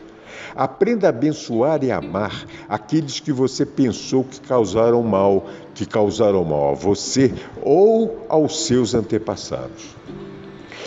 Aprenda 0.56 1.06
a 1.06 1.10
abençoar 1.10 1.84
e 1.84 1.92
amar 1.92 2.48
aqueles 2.68 3.20
que 3.20 3.32
você 3.32 3.64
pensou 3.64 4.24
que 4.24 4.42
causaram 4.42 5.04
mal, 5.04 5.46
que 5.76 5.86
causaram 5.86 6.44
mal 6.44 6.72
a 6.72 6.74
você 6.74 7.32
ou 7.62 8.26
aos 8.28 8.66
seus 8.66 8.96
antepassados. 8.96 9.96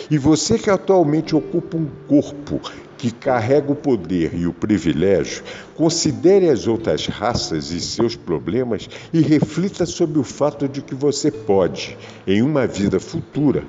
E 0.09 0.17
você 0.17 0.59
que 0.59 0.69
atualmente 0.69 1.33
ocupa 1.33 1.77
um 1.77 1.87
corpo 2.05 2.59
que 3.01 3.09
carrega 3.09 3.71
o 3.71 3.75
poder 3.75 4.35
e 4.35 4.45
o 4.45 4.53
privilégio, 4.53 5.43
considere 5.73 6.47
as 6.51 6.67
outras 6.67 7.07
raças 7.07 7.71
e 7.71 7.81
seus 7.81 8.15
problemas 8.15 8.87
e 9.11 9.21
reflita 9.21 9.87
sobre 9.87 10.19
o 10.19 10.23
fato 10.23 10.67
de 10.67 10.83
que 10.83 10.93
você 10.93 11.31
pode, 11.31 11.97
em 12.27 12.43
uma 12.43 12.67
vida 12.67 12.99
futura, 12.99 13.63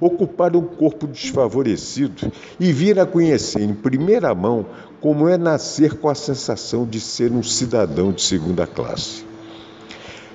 ocupar 0.00 0.56
um 0.56 0.62
corpo 0.62 1.06
desfavorecido 1.06 2.32
e 2.58 2.72
vir 2.72 2.98
a 2.98 3.04
conhecer 3.04 3.60
em 3.60 3.74
primeira 3.74 4.34
mão 4.34 4.64
como 5.02 5.28
é 5.28 5.36
nascer 5.36 5.98
com 5.98 6.08
a 6.08 6.14
sensação 6.14 6.86
de 6.86 6.98
ser 6.98 7.30
um 7.30 7.42
cidadão 7.42 8.10
de 8.10 8.22
segunda 8.22 8.66
classe. 8.66 9.22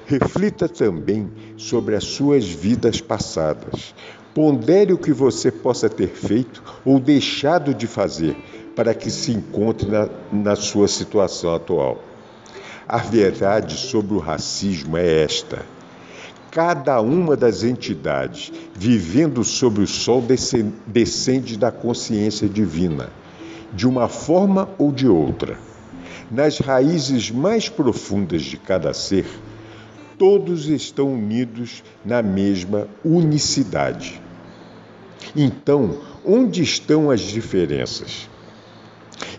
Reflita 0.06 0.70
também 0.70 1.28
sobre 1.58 1.96
as 1.96 2.04
suas 2.04 2.46
vidas 2.46 3.02
passadas, 3.02 3.96
Pondere 4.34 4.92
o 4.92 4.98
que 4.98 5.14
você 5.14 5.52
possa 5.52 5.88
ter 5.88 6.10
feito 6.10 6.64
ou 6.84 7.00
deixado 7.00 7.74
de 7.74 7.86
fazer 7.86 8.36
para 8.76 8.94
que 8.94 9.12
se 9.12 9.32
encontre 9.32 9.88
na, 9.90 10.10
na 10.32 10.56
sua 10.56 10.88
situação 10.88 11.54
atual. 11.54 12.04
A 12.88 12.98
verdade 12.98 13.78
sobre 13.78 14.16
o 14.16 14.20
racismo 14.20 14.98
é 14.98 15.24
esta. 15.24 15.64
Cada 16.52 17.00
uma 17.00 17.36
das 17.36 17.64
entidades 17.64 18.52
vivendo 18.74 19.44
sob 19.44 19.82
o 19.82 19.88
sol 19.88 20.24
descende 20.86 21.58
da 21.58 21.72
consciência 21.72 22.48
divina, 22.48 23.10
de 23.72 23.88
uma 23.88 24.08
forma 24.08 24.70
ou 24.78 24.92
de 24.92 25.08
outra. 25.08 25.58
Nas 26.30 26.60
raízes 26.60 27.32
mais 27.32 27.70
profundas 27.70 28.42
de 28.42 28.58
cada 28.58 28.94
ser, 28.94 29.26
todos 30.18 30.68
estão 30.68 31.14
unidos 31.14 31.84
na 32.06 32.22
mesma 32.22 32.88
unicidade. 33.04 34.22
Então, 35.36 35.98
onde 36.26 36.62
estão 36.62 37.10
as 37.10 37.22
diferenças? 37.22 38.30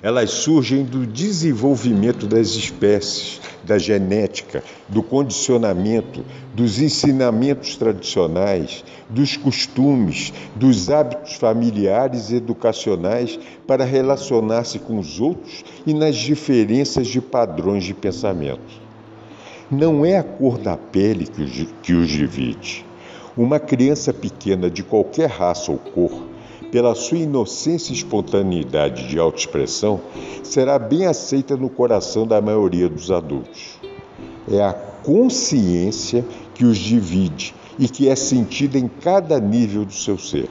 Elas 0.02 0.30
surgem 0.30 0.84
do 0.84 1.06
desenvolvimento 1.06 2.26
das 2.26 2.48
espécies, 2.48 3.40
da 3.64 3.78
genética, 3.78 4.62
do 4.88 5.02
condicionamento, 5.02 6.24
dos 6.54 6.78
ensinamentos 6.78 7.76
tradicionais, 7.76 8.84
dos 9.08 9.36
costumes, 9.36 10.32
dos 10.54 10.90
hábitos 10.90 11.34
familiares 11.34 12.30
e 12.30 12.36
educacionais 12.36 13.38
para 13.66 13.84
relacionar-se 13.84 14.78
com 14.78 14.98
os 14.98 15.20
outros 15.20 15.64
e 15.86 15.94
nas 15.94 16.16
diferenças 16.16 17.06
de 17.06 17.20
padrões 17.20 17.84
de 17.84 17.94
pensamento. 17.94 18.83
Não 19.70 20.04
é 20.04 20.18
a 20.18 20.22
cor 20.22 20.58
da 20.58 20.76
pele 20.76 21.26
que 21.82 21.92
os 21.94 22.08
divide 22.08 22.84
uma 23.36 23.58
criança 23.58 24.12
pequena 24.12 24.70
de 24.70 24.82
qualquer 24.82 25.28
raça 25.28 25.72
ou 25.72 25.78
cor, 25.78 26.22
pela 26.70 26.94
sua 26.94 27.18
inocência 27.18 27.92
e 27.92 27.96
espontaneidade 27.96 29.08
de 29.08 29.18
autoexpressão, 29.18 30.00
será 30.42 30.78
bem 30.78 31.06
aceita 31.06 31.56
no 31.56 31.68
coração 31.68 32.26
da 32.26 32.40
maioria 32.40 32.88
dos 32.88 33.10
adultos. 33.10 33.78
É 34.50 34.62
a 34.62 34.72
consciência 34.72 36.24
que 36.54 36.64
os 36.64 36.78
divide 36.78 37.54
e 37.78 37.88
que 37.88 38.08
é 38.08 38.14
sentida 38.14 38.78
em 38.78 38.88
cada 38.88 39.40
nível 39.40 39.84
do 39.84 39.92
seu 39.92 40.18
ser. 40.18 40.48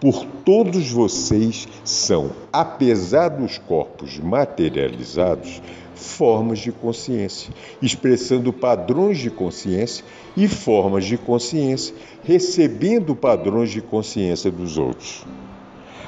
Por 0.00 0.24
todos 0.44 0.90
vocês 0.90 1.68
são, 1.82 2.30
apesar 2.52 3.28
dos 3.28 3.58
corpos 3.58 4.18
materializados, 4.18 5.62
formas 6.04 6.60
de 6.60 6.70
consciência, 6.70 7.52
expressando 7.82 8.52
padrões 8.52 9.18
de 9.18 9.30
consciência 9.30 10.04
e 10.36 10.46
formas 10.46 11.04
de 11.04 11.16
consciência, 11.16 11.94
recebendo 12.22 13.16
padrões 13.16 13.70
de 13.70 13.80
consciência 13.80 14.50
dos 14.50 14.78
outros. 14.78 15.24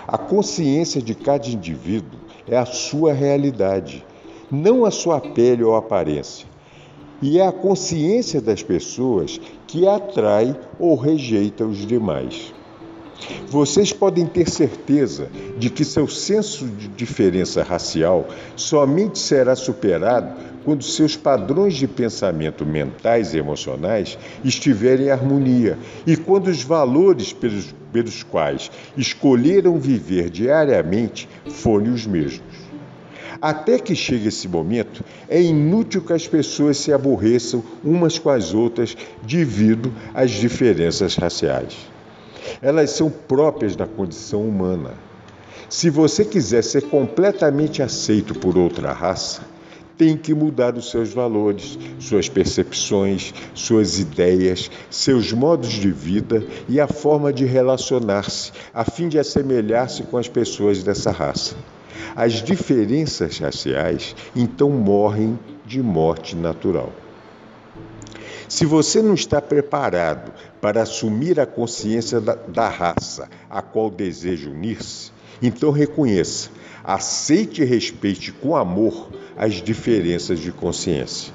A 0.06 0.16
consciência 0.16 1.02
de 1.02 1.14
cada 1.14 1.48
indivíduo 1.48 2.20
é 2.46 2.56
a 2.56 2.64
sua 2.64 3.12
realidade, 3.12 4.04
não 4.50 4.84
a 4.84 4.90
sua 4.90 5.20
pele 5.20 5.64
ou 5.64 5.74
aparência. 5.74 6.46
E 7.20 7.40
é 7.40 7.46
a 7.46 7.52
consciência 7.52 8.40
das 8.40 8.62
pessoas 8.62 9.40
que 9.66 9.88
atrai 9.88 10.54
ou 10.78 10.94
rejeita 10.94 11.64
os 11.64 11.86
demais. 11.86 12.54
Vocês 13.48 13.92
podem 13.92 14.26
ter 14.26 14.48
certeza 14.48 15.30
de 15.58 15.70
que 15.70 15.84
seu 15.84 16.06
senso 16.06 16.66
de 16.66 16.88
diferença 16.88 17.62
racial 17.62 18.28
somente 18.54 19.18
será 19.18 19.56
superado 19.56 20.34
quando 20.64 20.82
seus 20.82 21.16
padrões 21.16 21.74
de 21.74 21.86
pensamento 21.86 22.66
mentais 22.66 23.32
e 23.32 23.38
emocionais 23.38 24.18
estiverem 24.44 25.06
em 25.06 25.10
harmonia 25.10 25.78
e 26.06 26.16
quando 26.16 26.48
os 26.48 26.62
valores 26.62 27.32
pelos, 27.32 27.72
pelos 27.92 28.22
quais 28.22 28.70
escolheram 28.96 29.78
viver 29.78 30.28
diariamente 30.28 31.28
forem 31.48 31.90
os 31.90 32.06
mesmos. 32.06 32.66
Até 33.40 33.78
que 33.78 33.94
chegue 33.94 34.28
esse 34.28 34.48
momento, 34.48 35.04
é 35.28 35.40
inútil 35.40 36.02
que 36.02 36.12
as 36.12 36.26
pessoas 36.26 36.78
se 36.78 36.92
aborreçam 36.92 37.62
umas 37.84 38.18
com 38.18 38.30
as 38.30 38.54
outras 38.54 38.96
devido 39.22 39.92
às 40.14 40.30
diferenças 40.32 41.16
raciais. 41.16 41.95
Elas 42.60 42.90
são 42.90 43.10
próprias 43.10 43.76
da 43.76 43.86
condição 43.86 44.42
humana. 44.42 44.94
Se 45.68 45.90
você 45.90 46.24
quiser 46.24 46.62
ser 46.62 46.82
completamente 46.82 47.82
aceito 47.82 48.34
por 48.34 48.56
outra 48.56 48.92
raça, 48.92 49.42
tem 49.96 50.16
que 50.16 50.34
mudar 50.34 50.76
os 50.76 50.90
seus 50.90 51.12
valores, 51.12 51.78
suas 51.98 52.28
percepções, 52.28 53.32
suas 53.54 53.98
ideias, 53.98 54.70
seus 54.90 55.32
modos 55.32 55.70
de 55.70 55.90
vida 55.90 56.44
e 56.68 56.78
a 56.78 56.86
forma 56.86 57.32
de 57.32 57.44
relacionar-se, 57.44 58.52
a 58.74 58.84
fim 58.84 59.08
de 59.08 59.18
assemelhar-se 59.18 60.02
com 60.04 60.18
as 60.18 60.28
pessoas 60.28 60.82
dessa 60.82 61.10
raça. 61.10 61.56
As 62.14 62.34
diferenças 62.34 63.38
raciais 63.38 64.14
então 64.34 64.70
morrem 64.70 65.38
de 65.64 65.82
morte 65.82 66.36
natural. 66.36 66.92
Se 68.48 68.64
você 68.64 69.02
não 69.02 69.14
está 69.14 69.40
preparado 69.40 70.32
para 70.66 70.82
assumir 70.82 71.38
a 71.38 71.46
consciência 71.46 72.20
da, 72.20 72.34
da 72.34 72.68
raça 72.68 73.28
a 73.48 73.62
qual 73.62 73.88
deseja 73.88 74.50
unir-se, 74.50 75.12
então 75.40 75.70
reconheça, 75.70 76.50
aceite 76.82 77.62
e 77.62 77.64
respeite 77.64 78.32
com 78.32 78.56
amor 78.56 79.10
as 79.36 79.62
diferenças 79.62 80.40
de 80.40 80.50
consciência. 80.50 81.32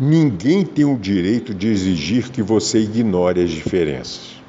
Ninguém 0.00 0.64
tem 0.64 0.84
o 0.84 0.98
direito 0.98 1.54
de 1.54 1.68
exigir 1.68 2.28
que 2.32 2.42
você 2.42 2.80
ignore 2.80 3.40
as 3.40 3.50
diferenças. 3.50 4.42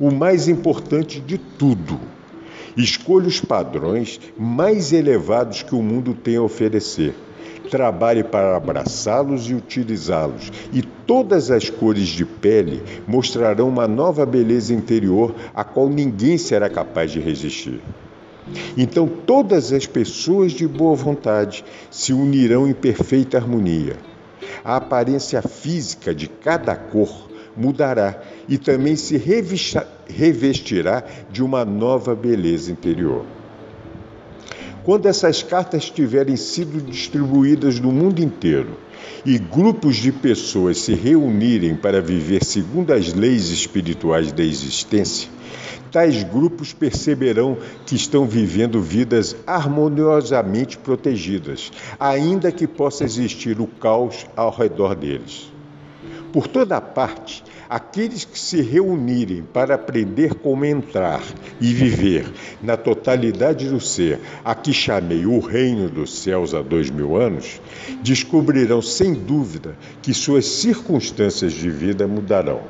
O 0.00 0.10
mais 0.10 0.48
importante 0.48 1.20
de 1.20 1.38
tudo, 1.38 2.00
escolha 2.76 3.28
os 3.28 3.40
padrões 3.40 4.18
mais 4.36 4.92
elevados 4.92 5.62
que 5.62 5.76
o 5.76 5.82
mundo 5.82 6.14
tem 6.14 6.34
a 6.34 6.42
oferecer 6.42 7.14
trabalhe 7.70 8.24
para 8.24 8.56
abraçá-los 8.56 9.48
e 9.48 9.54
utilizá-los, 9.54 10.50
e 10.72 10.82
todas 11.10 11.50
as 11.50 11.68
cores 11.68 12.06
de 12.06 12.24
pele 12.24 12.80
mostrarão 13.04 13.68
uma 13.68 13.88
nova 13.88 14.24
beleza 14.24 14.72
interior 14.72 15.34
a 15.52 15.64
qual 15.64 15.88
ninguém 15.88 16.38
será 16.38 16.70
capaz 16.70 17.10
de 17.10 17.18
resistir. 17.18 17.80
Então 18.76 19.08
todas 19.08 19.72
as 19.72 19.86
pessoas 19.86 20.52
de 20.52 20.68
boa 20.68 20.94
vontade 20.94 21.64
se 21.90 22.12
unirão 22.12 22.68
em 22.68 22.72
perfeita 22.72 23.38
harmonia. 23.38 23.96
A 24.64 24.76
aparência 24.76 25.42
física 25.42 26.14
de 26.14 26.28
cada 26.28 26.76
cor 26.76 27.28
mudará 27.56 28.22
e 28.48 28.56
também 28.56 28.94
se 28.94 29.20
revestirá 30.06 31.02
de 31.28 31.42
uma 31.42 31.64
nova 31.64 32.14
beleza 32.14 32.70
interior. 32.70 33.24
Quando 34.84 35.06
essas 35.06 35.42
cartas 35.42 35.90
tiverem 35.90 36.36
sido 36.36 36.80
distribuídas 36.80 37.80
no 37.80 37.90
mundo 37.90 38.20
inteiro 38.20 38.76
e 39.24 39.38
grupos 39.38 39.96
de 39.96 40.12
pessoas 40.12 40.78
se 40.78 40.94
reunirem 40.94 41.74
para 41.76 42.00
viver 42.00 42.44
segundo 42.44 42.92
as 42.92 43.12
leis 43.12 43.50
espirituais 43.50 44.32
da 44.32 44.42
existência, 44.42 45.28
tais 45.90 46.22
grupos 46.22 46.72
perceberão 46.72 47.58
que 47.84 47.96
estão 47.96 48.26
vivendo 48.26 48.80
vidas 48.80 49.36
harmoniosamente 49.46 50.78
protegidas, 50.78 51.70
ainda 51.98 52.52
que 52.52 52.66
possa 52.66 53.04
existir 53.04 53.60
o 53.60 53.66
caos 53.66 54.26
ao 54.36 54.50
redor 54.50 54.94
deles. 54.94 55.49
Por 56.32 56.46
toda 56.46 56.80
parte, 56.80 57.42
aqueles 57.68 58.24
que 58.24 58.38
se 58.38 58.62
reunirem 58.62 59.42
para 59.42 59.74
aprender 59.74 60.34
como 60.34 60.64
entrar 60.64 61.22
e 61.60 61.72
viver 61.72 62.30
na 62.62 62.76
totalidade 62.76 63.68
do 63.68 63.80
ser, 63.80 64.20
a 64.44 64.54
que 64.54 64.72
chamei 64.72 65.26
o 65.26 65.40
reino 65.40 65.88
dos 65.88 66.18
céus 66.18 66.54
há 66.54 66.62
dois 66.62 66.88
mil 66.88 67.16
anos, 67.16 67.60
descobrirão 68.02 68.80
sem 68.80 69.12
dúvida 69.14 69.76
que 70.02 70.14
suas 70.14 70.46
circunstâncias 70.46 71.52
de 71.52 71.68
vida 71.68 72.06
mudarão. 72.06 72.62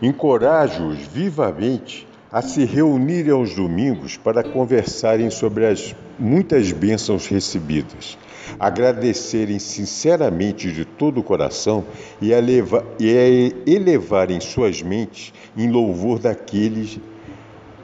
Encorajo-os 0.00 0.98
vivamente 0.98 2.08
a 2.32 2.40
se 2.40 2.64
reunirem 2.64 3.30
aos 3.30 3.54
domingos 3.54 4.16
para 4.16 4.42
conversarem 4.42 5.30
sobre 5.30 5.66
as 5.66 5.94
muitas 6.18 6.72
bênçãos 6.72 7.26
recebidas, 7.26 8.16
agradecerem 8.58 9.58
sinceramente 9.58 10.72
de 10.72 10.86
todo 10.86 11.20
o 11.20 11.22
coração 11.22 11.84
e 12.22 12.32
a, 12.32 12.40
leva, 12.40 12.84
e 12.98 13.54
elevarem 13.66 14.40
suas 14.40 14.80
mentes 14.80 15.32
em 15.54 15.70
louvor 15.70 16.18
daqueles 16.18 16.98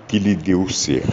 que 0.06 0.18
lhe 0.18 0.34
deu 0.34 0.62
o 0.62 0.72
ser. 0.72 1.04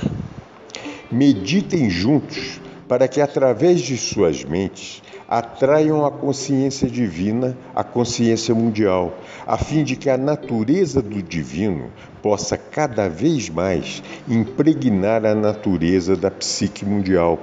Meditem 1.11 1.89
juntos 1.89 2.61
para 2.87 3.07
que, 3.07 3.19
através 3.19 3.81
de 3.81 3.97
suas 3.97 4.45
mentes, 4.45 5.03
atraiam 5.27 6.05
a 6.05 6.11
consciência 6.11 6.89
divina, 6.89 7.57
a 7.73 7.83
consciência 7.83 8.53
mundial, 8.53 9.17
a 9.45 9.57
fim 9.57 9.83
de 9.83 9.95
que 9.95 10.09
a 10.09 10.17
natureza 10.17 11.01
do 11.01 11.21
divino 11.21 11.91
possa 12.21 12.57
cada 12.57 13.09
vez 13.09 13.49
mais 13.49 14.03
impregnar 14.27 15.25
a 15.25 15.33
natureza 15.33 16.15
da 16.15 16.29
psique 16.29 16.85
mundial 16.85 17.39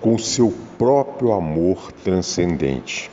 com 0.00 0.18
seu 0.18 0.52
próprio 0.78 1.32
amor 1.32 1.92
transcendente. 2.04 3.10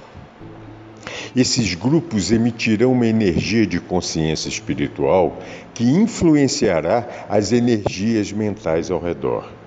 Esses 1.35 1.75
grupos 1.75 2.31
emitirão 2.31 2.91
uma 2.91 3.05
energia 3.05 3.65
de 3.65 3.79
consciência 3.79 4.49
espiritual 4.49 5.37
que 5.73 5.83
influenciará 5.83 7.07
as 7.29 7.51
energias 7.51 8.31
mentais 8.31 8.89
ao 8.89 8.99
redor. 8.99 9.58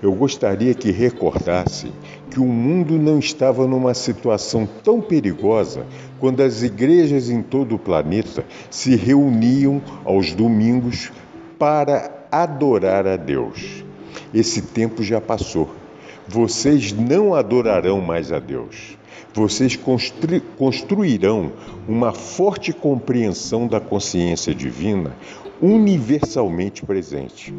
Eu 0.00 0.12
gostaria 0.12 0.74
que 0.74 0.92
recordasse 0.92 1.90
que 2.30 2.38
o 2.38 2.44
mundo 2.44 2.94
não 2.94 3.18
estava 3.18 3.66
numa 3.66 3.94
situação 3.94 4.68
tão 4.84 5.00
perigosa 5.00 5.84
quando 6.20 6.40
as 6.40 6.62
igrejas 6.62 7.28
em 7.28 7.42
todo 7.42 7.74
o 7.74 7.78
planeta 7.78 8.44
se 8.70 8.94
reuniam 8.94 9.82
aos 10.04 10.32
domingos 10.32 11.10
para 11.58 12.26
adorar 12.30 13.06
a 13.08 13.16
Deus. 13.16 13.84
Esse 14.32 14.62
tempo 14.62 15.02
já 15.02 15.20
passou. 15.20 15.68
Vocês 16.28 16.92
não 16.92 17.34
adorarão 17.34 18.00
mais 18.00 18.30
a 18.30 18.38
Deus. 18.38 18.96
Vocês 19.34 19.74
constru 19.74 20.40
construirão 20.56 21.52
uma 21.88 22.12
forte 22.12 22.72
compreensão 22.72 23.66
da 23.66 23.80
consciência 23.80 24.54
divina 24.54 25.12
universalmente 25.60 26.84
presente. 26.84 27.52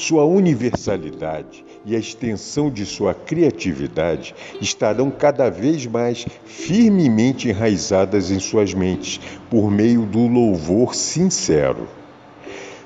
Sua 0.00 0.24
universalidade 0.24 1.62
e 1.84 1.94
a 1.94 1.98
extensão 1.98 2.70
de 2.70 2.86
sua 2.86 3.12
criatividade 3.12 4.34
estarão 4.58 5.10
cada 5.10 5.50
vez 5.50 5.84
mais 5.84 6.24
firmemente 6.46 7.50
enraizadas 7.50 8.30
em 8.30 8.40
suas 8.40 8.72
mentes 8.72 9.20
por 9.50 9.70
meio 9.70 10.06
do 10.06 10.26
louvor 10.26 10.94
sincero. 10.94 11.86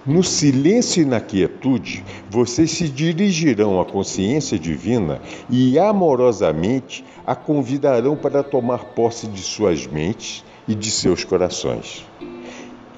No 0.04 0.24
silêncio 0.24 1.02
e 1.02 1.04
na 1.04 1.20
quietude, 1.20 2.04
vocês 2.28 2.72
se 2.72 2.88
dirigirão 2.88 3.80
à 3.80 3.84
consciência 3.84 4.58
divina 4.58 5.20
e 5.48 5.78
amorosamente 5.78 7.04
a 7.24 7.36
convidarão 7.36 8.16
para 8.16 8.42
tomar 8.42 8.86
posse 8.86 9.28
de 9.28 9.40
suas 9.40 9.86
mentes 9.86 10.44
e 10.66 10.74
de 10.74 10.90
seus 10.90 11.22
corações. 11.22 12.04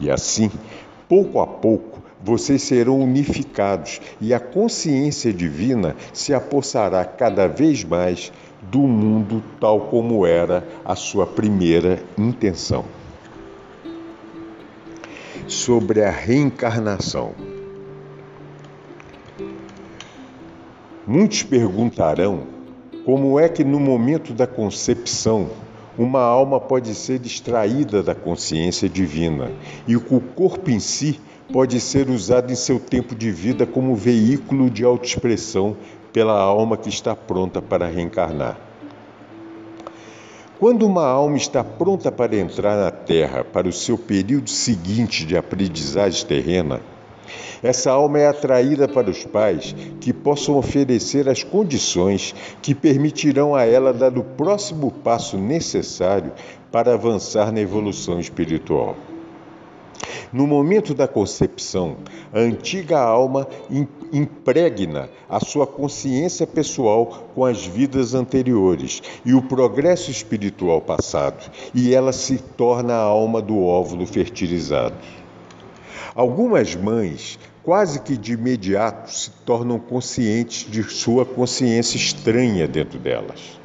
E 0.01 0.11
assim, 0.11 0.51
pouco 1.07 1.39
a 1.39 1.47
pouco, 1.47 1.96
vocês 2.27 2.63
serão 2.63 2.99
unificados 2.99 4.01
e 4.21 4.35
a 4.35 4.41
consciência 4.41 5.33
divina 5.33 5.95
se 6.13 6.35
apossará 6.35 7.05
cada 7.05 7.47
vez 7.47 7.85
mais 7.85 8.33
do 8.61 8.81
mundo 8.81 9.41
tal 9.61 9.83
como 9.83 10.27
era 10.27 10.67
a 10.85 10.97
sua 10.97 11.25
primeira 11.25 12.03
intenção. 12.19 12.85
Sobre 15.47 16.03
a 16.03 16.11
reencarnação. 16.11 17.33
Muitos 21.07 21.45
perguntarão 21.45 22.49
como 23.05 23.39
é 23.39 23.49
que 23.49 23.63
no 23.63 23.79
momento 23.79 24.35
da 24.35 24.49
concepção 24.49 25.49
uma 25.97 26.23
alma 26.23 26.59
pode 26.59 26.93
ser 26.93 27.25
extraída 27.25 28.03
da 28.03 28.17
consciência 28.17 28.89
divina 28.89 29.53
e 29.87 29.97
o 29.97 30.01
corpo 30.21 30.73
em 30.73 30.81
si 30.81 31.21
pode 31.53 31.81
ser 31.81 32.11
usado 32.11 32.53
em 32.53 32.57
seu 32.57 32.79
tempo 32.79 33.15
de 33.15 33.31
vida 33.31 33.67
como 33.67 33.95
veículo 33.95 34.69
de 34.69 34.85
autoexpressão 34.85 35.77
pela 36.13 36.39
alma 36.39 36.77
que 36.77 36.89
está 36.89 37.15
pronta 37.15 37.61
para 37.61 37.87
reencarnar. 37.87 38.59
Quando 40.59 40.87
uma 40.87 41.07
alma 41.07 41.37
está 41.37 41.63
pronta 41.63 42.11
para 42.11 42.35
entrar 42.35 42.77
na 42.77 42.91
Terra 42.91 43.45
para 43.45 43.69
o 43.69 43.73
seu 43.73 43.99
período 43.99 44.49
seguinte 44.49 45.27
de 45.27 45.37
aprendizagem 45.37 46.27
terrena, 46.27 46.81
essa 47.63 47.91
alma 47.91 48.19
é 48.19 48.27
atraída 48.27 48.89
para 48.89 49.11
os 49.11 49.25
pais 49.25 49.75
que 50.01 50.13
possam 50.13 50.57
oferecer 50.57 51.29
as 51.29 51.43
condições 51.43 52.35
que 52.63 52.75
permitirão 52.75 53.55
a 53.55 53.65
ela 53.65 53.93
dar 53.93 54.17
o 54.17 54.25
próximo 54.25 54.91
passo 54.91 55.37
necessário 55.37 56.33
para 56.73 56.95
avançar 56.95 57.53
na 57.53 57.61
evolução 57.61 58.19
espiritual. 58.19 58.97
No 60.33 60.47
momento 60.47 60.93
da 60.93 61.07
concepção, 61.07 61.97
a 62.33 62.39
antiga 62.39 62.99
alma 62.99 63.47
impregna 64.13 65.09
a 65.29 65.41
sua 65.41 65.67
consciência 65.67 66.47
pessoal 66.47 67.29
com 67.35 67.45
as 67.45 67.65
vidas 67.65 68.15
anteriores 68.15 69.03
e 69.25 69.35
o 69.35 69.43
progresso 69.43 70.11
espiritual 70.11 70.81
passado, 70.81 71.51
e 71.75 71.95
ela 71.95 72.13
se 72.13 72.39
torna 72.39 72.95
a 72.95 73.01
alma 73.01 73.41
do 73.41 73.63
óvulo 73.63 74.07
fertilizado. 74.07 74.97
Algumas 76.15 76.75
mães, 76.75 77.39
quase 77.63 78.01
que 78.01 78.17
de 78.17 78.33
imediato, 78.33 79.13
se 79.13 79.31
tornam 79.45 79.79
conscientes 79.79 80.71
de 80.71 80.83
sua 80.83 81.25
consciência 81.25 81.97
estranha 81.97 82.67
dentro 82.67 82.99
delas. 82.99 83.61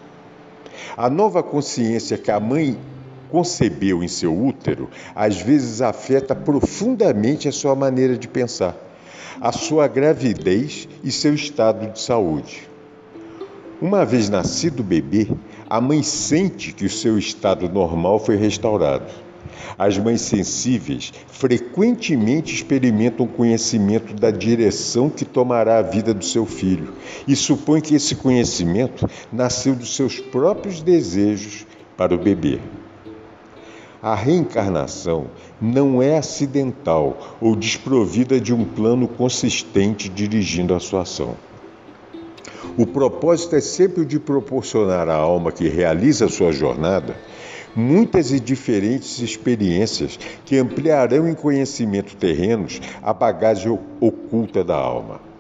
A 0.97 1.09
nova 1.09 1.41
consciência 1.41 2.17
que 2.17 2.29
a 2.29 2.39
mãe 2.39 2.77
concebeu 3.32 4.03
em 4.03 4.07
seu 4.07 4.38
útero, 4.38 4.89
às 5.15 5.41
vezes 5.41 5.82
afeta 5.82 6.36
profundamente 6.36 7.47
a 7.47 7.51
sua 7.51 7.73
maneira 7.73 8.17
de 8.17 8.27
pensar, 8.27 8.75
a 9.39 9.51
sua 9.51 9.88
gravidez 9.88 10.88
e 11.03 11.11
seu 11.11 11.34
estado 11.34 11.91
de 11.91 11.99
saúde. 11.99 12.69
Uma 13.82 14.05
vez 14.05 14.29
nascido 14.29 14.82
o 14.82 14.84
bebê, 14.84 15.27
a 15.67 15.82
mãe 15.82 16.03
sente 16.03 16.71
que 16.71 16.86
o 16.86 16.89
seu 16.89 17.17
estado 17.17 17.67
normal 17.67 18.19
foi 18.19 18.36
restaurado. 18.36 19.11
As 19.77 19.97
mães 19.97 20.21
sensíveis 20.21 21.11
frequentemente 21.27 22.53
experimentam 22.53 23.25
conhecimento 23.25 24.13
da 24.13 24.29
direção 24.29 25.09
que 25.09 25.25
tomará 25.25 25.79
a 25.79 25.82
vida 25.82 26.13
do 26.13 26.23
seu 26.23 26.45
filho 26.45 26.93
e 27.27 27.36
supõem 27.36 27.82
que 27.82 27.95
esse 27.95 28.15
conhecimento 28.15 29.09
nasceu 29.32 29.73
dos 29.73 29.95
seus 29.95 30.19
próprios 30.19 30.82
desejos 30.82 31.65
para 31.97 32.13
o 32.13 32.19
bebê. 32.19 32.59
A 34.01 34.15
reencarnação 34.15 35.27
não 35.61 36.01
é 36.01 36.17
acidental 36.17 37.37
ou 37.39 37.55
desprovida 37.55 38.41
de 38.41 38.51
um 38.51 38.65
plano 38.65 39.07
consistente 39.07 40.09
dirigindo 40.09 40.73
a 40.73 40.79
sua 40.79 41.03
ação. 41.03 41.35
O 42.75 42.87
propósito 42.87 43.55
é 43.55 43.61
sempre 43.61 44.01
o 44.01 44.05
de 44.05 44.19
proporcionar 44.19 45.07
à 45.07 45.15
alma 45.15 45.51
que 45.51 45.67
realiza 45.67 46.27
sua 46.29 46.51
jornada 46.51 47.15
muitas 47.75 48.31
e 48.31 48.39
diferentes 48.39 49.19
experiências 49.19 50.17
que 50.45 50.57
ampliarão 50.57 51.27
em 51.27 51.35
conhecimento 51.35 52.15
terrenos 52.15 52.81
a 53.03 53.13
bagagem 53.13 53.77
oculta 53.99 54.63
da 54.63 54.75
alma. 54.75 55.30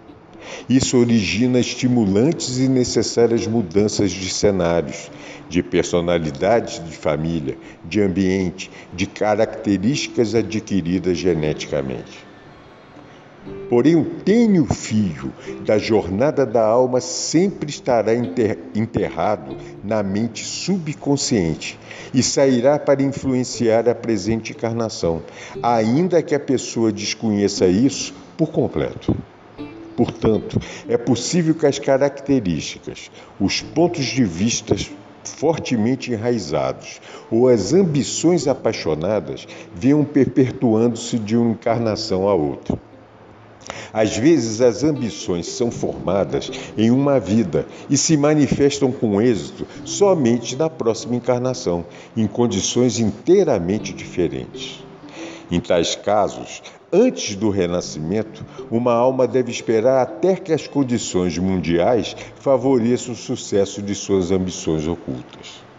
Isso 0.69 0.97
origina 0.97 1.59
estimulantes 1.59 2.59
e 2.59 2.67
necessárias 2.67 3.45
mudanças 3.47 4.11
de 4.11 4.29
cenários, 4.29 5.11
de 5.49 5.61
personalidade 5.61 6.79
de 6.79 6.95
família, 6.95 7.57
de 7.83 8.01
ambiente, 8.01 8.71
de 8.93 9.05
características 9.05 10.35
adquiridas 10.35 11.17
geneticamente. 11.17 12.31
Porém, 13.69 13.95
o 13.95 14.05
tênue 14.05 14.67
fio 14.67 15.33
da 15.65 15.77
jornada 15.77 16.45
da 16.45 16.63
alma 16.63 17.01
sempre 17.01 17.69
estará 17.69 18.13
enterrado 18.13 19.55
na 19.83 20.03
mente 20.03 20.43
subconsciente 20.43 21.79
e 22.13 22.21
sairá 22.21 22.77
para 22.77 23.01
influenciar 23.01 23.89
a 23.89 23.95
presente 23.95 24.51
encarnação, 24.51 25.23
ainda 25.63 26.21
que 26.21 26.35
a 26.35 26.39
pessoa 26.39 26.91
desconheça 26.91 27.65
isso 27.65 28.13
por 28.37 28.51
completo. 28.51 29.15
Portanto, 30.01 30.59
é 30.89 30.97
possível 30.97 31.53
que 31.53 31.67
as 31.67 31.77
características, 31.77 33.11
os 33.39 33.61
pontos 33.61 34.03
de 34.03 34.23
vista 34.23 34.75
fortemente 35.23 36.11
enraizados 36.11 36.99
ou 37.29 37.47
as 37.47 37.71
ambições 37.71 38.47
apaixonadas 38.47 39.47
venham 39.75 40.03
perpetuando-se 40.03 41.19
de 41.19 41.37
uma 41.37 41.51
encarnação 41.51 42.27
a 42.27 42.33
outra. 42.33 42.79
Às 43.93 44.17
vezes, 44.17 44.59
as 44.59 44.83
ambições 44.83 45.45
são 45.45 45.69
formadas 45.69 46.49
em 46.75 46.89
uma 46.89 47.19
vida 47.19 47.67
e 47.87 47.95
se 47.95 48.17
manifestam 48.17 48.91
com 48.91 49.21
êxito 49.21 49.67
somente 49.85 50.55
na 50.55 50.67
próxima 50.67 51.15
encarnação, 51.15 51.85
em 52.17 52.25
condições 52.25 52.97
inteiramente 52.97 53.93
diferentes. 53.93 54.83
Em 55.51 55.59
tais 55.59 55.93
casos, 55.93 56.63
Antes 56.93 57.35
do 57.35 57.49
renascimento, 57.49 58.45
uma 58.69 58.93
alma 58.93 59.25
deve 59.25 59.49
esperar 59.49 60.01
até 60.01 60.35
que 60.35 60.51
as 60.51 60.67
condições 60.67 61.37
mundiais 61.37 62.15
favoreçam 62.35 63.13
o 63.13 63.17
sucesso 63.17 63.81
de 63.81 63.95
suas 63.95 64.29
ambições 64.29 64.85
ocultas. 64.85 65.70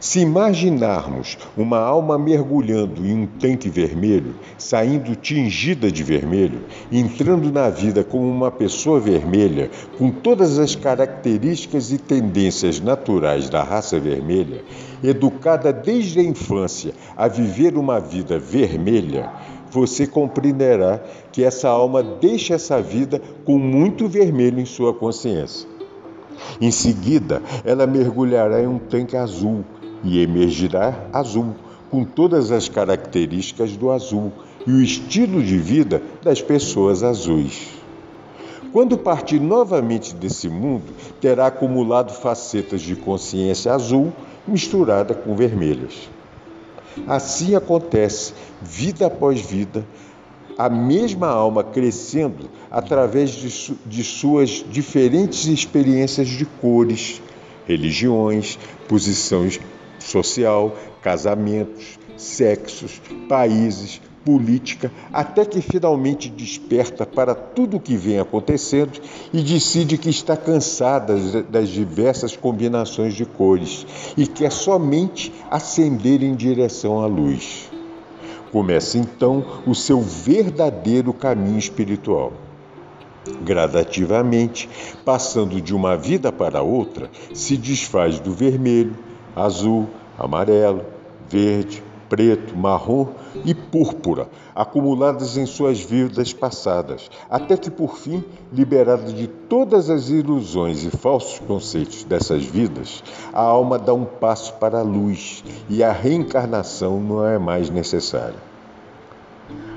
Se 0.00 0.20
imaginarmos 0.20 1.36
uma 1.56 1.78
alma 1.78 2.16
mergulhando 2.16 3.04
em 3.04 3.22
um 3.22 3.26
tanque 3.26 3.68
vermelho, 3.68 4.36
saindo 4.56 5.16
tingida 5.16 5.90
de 5.90 6.04
vermelho, 6.04 6.60
entrando 6.92 7.50
na 7.50 7.68
vida 7.68 8.04
como 8.04 8.30
uma 8.30 8.48
pessoa 8.48 9.00
vermelha, 9.00 9.68
com 9.98 10.08
todas 10.12 10.56
as 10.56 10.76
características 10.76 11.90
e 11.90 11.98
tendências 11.98 12.78
naturais 12.78 13.50
da 13.50 13.64
raça 13.64 13.98
vermelha, 13.98 14.62
educada 15.02 15.72
desde 15.72 16.20
a 16.20 16.22
infância 16.22 16.94
a 17.16 17.26
viver 17.26 17.76
uma 17.76 17.98
vida 17.98 18.38
vermelha, 18.38 19.32
você 19.68 20.06
compreenderá 20.06 21.02
que 21.32 21.42
essa 21.42 21.68
alma 21.68 22.04
deixa 22.04 22.54
essa 22.54 22.80
vida 22.80 23.20
com 23.44 23.58
muito 23.58 24.06
vermelho 24.06 24.60
em 24.60 24.64
sua 24.64 24.94
consciência. 24.94 25.68
Em 26.60 26.70
seguida, 26.70 27.42
ela 27.64 27.84
mergulhará 27.84 28.62
em 28.62 28.66
um 28.68 28.78
tanque 28.78 29.16
azul 29.16 29.64
e 30.04 30.20
emergirá 30.20 31.06
azul, 31.12 31.54
com 31.90 32.04
todas 32.04 32.50
as 32.50 32.68
características 32.68 33.76
do 33.76 33.90
azul 33.90 34.32
e 34.66 34.70
o 34.70 34.82
estilo 34.82 35.42
de 35.42 35.56
vida 35.56 36.02
das 36.22 36.42
pessoas 36.42 37.02
azuis. 37.02 37.68
Quando 38.72 38.98
partir 38.98 39.40
novamente 39.40 40.14
desse 40.14 40.48
mundo, 40.48 40.92
terá 41.20 41.46
acumulado 41.46 42.12
facetas 42.12 42.82
de 42.82 42.94
consciência 42.94 43.72
azul 43.72 44.12
misturada 44.46 45.14
com 45.14 45.34
vermelhas. 45.34 46.08
Assim 47.06 47.54
acontece, 47.54 48.34
vida 48.60 49.06
após 49.06 49.40
vida, 49.40 49.86
a 50.58 50.68
mesma 50.68 51.28
alma 51.28 51.62
crescendo 51.62 52.50
através 52.70 53.30
de, 53.30 53.50
su 53.50 53.78
de 53.86 54.02
suas 54.02 54.64
diferentes 54.68 55.46
experiências 55.46 56.28
de 56.28 56.44
cores, 56.44 57.22
religiões, 57.66 58.58
posições 58.88 59.60
social, 59.98 60.74
casamentos, 61.02 61.98
sexos, 62.16 63.00
países, 63.28 64.00
política, 64.24 64.92
até 65.10 65.42
que 65.42 65.62
finalmente 65.62 66.28
desperta 66.28 67.06
para 67.06 67.34
tudo 67.34 67.78
o 67.78 67.80
que 67.80 67.96
vem 67.96 68.18
acontecendo 68.18 69.00
e 69.32 69.40
decide 69.40 69.96
que 69.96 70.10
está 70.10 70.36
cansada 70.36 71.42
das 71.44 71.70
diversas 71.70 72.36
combinações 72.36 73.14
de 73.14 73.24
cores 73.24 73.86
e 74.18 74.26
quer 74.26 74.52
somente 74.52 75.32
ascender 75.50 76.22
em 76.22 76.34
direção 76.34 77.00
à 77.00 77.06
luz. 77.06 77.70
Começa 78.52 78.98
então 78.98 79.62
o 79.66 79.74
seu 79.74 80.02
verdadeiro 80.02 81.14
caminho 81.14 81.58
espiritual. 81.58 82.32
Gradativamente, 83.42 84.68
passando 85.06 85.60
de 85.60 85.74
uma 85.74 85.96
vida 85.96 86.30
para 86.30 86.60
outra, 86.60 87.10
se 87.32 87.56
desfaz 87.56 88.20
do 88.20 88.32
vermelho, 88.32 88.94
azul, 89.38 89.86
amarelo, 90.18 90.84
verde, 91.28 91.82
preto, 92.08 92.56
marrom 92.56 93.08
e 93.44 93.54
púrpura, 93.54 94.28
acumuladas 94.54 95.36
em 95.36 95.46
suas 95.46 95.80
vidas 95.80 96.32
passadas, 96.32 97.10
até 97.28 97.56
que 97.56 97.70
por 97.70 97.96
fim, 97.96 98.24
liberada 98.52 99.12
de 99.12 99.26
todas 99.26 99.90
as 99.90 100.08
ilusões 100.08 100.84
e 100.84 100.90
falsos 100.90 101.38
conceitos 101.40 102.04
dessas 102.04 102.44
vidas, 102.44 103.02
a 103.32 103.42
alma 103.42 103.78
dá 103.78 103.92
um 103.92 104.04
passo 104.04 104.54
para 104.54 104.80
a 104.80 104.82
luz 104.82 105.44
e 105.68 105.82
a 105.82 105.92
reencarnação 105.92 107.00
não 107.00 107.26
é 107.26 107.38
mais 107.38 107.70
necessária. 107.70 108.47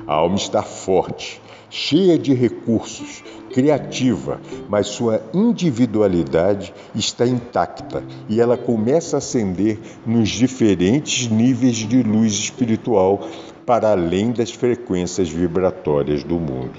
A 0.06 0.14
alma 0.14 0.36
está 0.36 0.62
forte, 0.62 1.40
cheia 1.70 2.18
de 2.18 2.34
recursos, 2.34 3.22
criativa, 3.52 4.40
mas 4.68 4.88
sua 4.88 5.22
individualidade 5.32 6.74
está 6.94 7.26
intacta 7.26 8.02
e 8.28 8.40
ela 8.40 8.56
começa 8.56 9.16
a 9.16 9.18
ascender 9.18 9.78
nos 10.04 10.28
diferentes 10.28 11.28
níveis 11.28 11.76
de 11.76 12.02
luz 12.02 12.32
espiritual 12.32 13.26
para 13.64 13.92
além 13.92 14.32
das 14.32 14.50
frequências 14.50 15.28
vibratórias 15.28 16.24
do 16.24 16.34
mundo. 16.34 16.78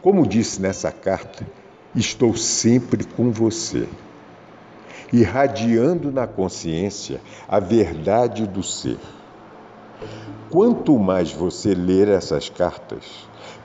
Como 0.00 0.26
disse 0.26 0.62
nessa 0.62 0.90
carta, 0.90 1.46
estou 1.94 2.34
sempre 2.36 3.04
com 3.04 3.30
você. 3.30 3.86
irradiando 5.12 6.12
na 6.12 6.26
consciência 6.26 7.20
a 7.48 7.58
verdade 7.58 8.46
do 8.46 8.62
ser. 8.62 8.98
Quanto 10.50 10.98
mais 10.98 11.32
você 11.32 11.74
ler 11.74 12.08
essas 12.08 12.48
cartas, 12.48 13.04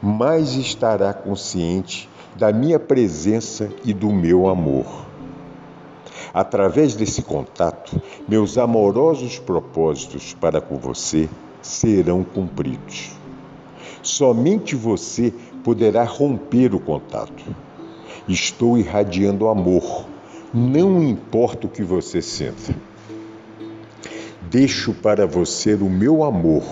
mais 0.02 0.56
estará 0.56 1.14
consciente 1.14 2.10
da 2.36 2.52
minha 2.52 2.80
presença 2.80 3.70
e 3.86 3.94
do 3.94 4.12
meu 4.12 4.48
amor. 4.48 4.86
Através 6.34 6.96
desse 6.96 7.22
contato, 7.22 8.02
meus 8.28 8.58
amorosos 8.58 9.38
propósitos 9.38 10.34
para 10.34 10.60
com 10.60 10.78
você 10.78 11.30
serão 11.62 12.24
cumpridos. 12.24 13.12
Somente 14.02 14.76
você 14.76 15.34
poderá 15.64 16.04
romper 16.04 16.74
o 16.74 16.80
contato. 16.80 17.44
Estou 18.28 18.78
irradiando 18.78 19.48
amor, 19.48 20.06
não 20.54 21.02
importa 21.02 21.68
o 21.68 21.70
que 21.70 21.84
você 21.84 22.22
sinta. 22.22 22.76
Deixo 24.54 24.94
para 24.94 25.26
você 25.26 25.74
o 25.74 25.90
meu 25.90 26.24
amor 26.24 26.64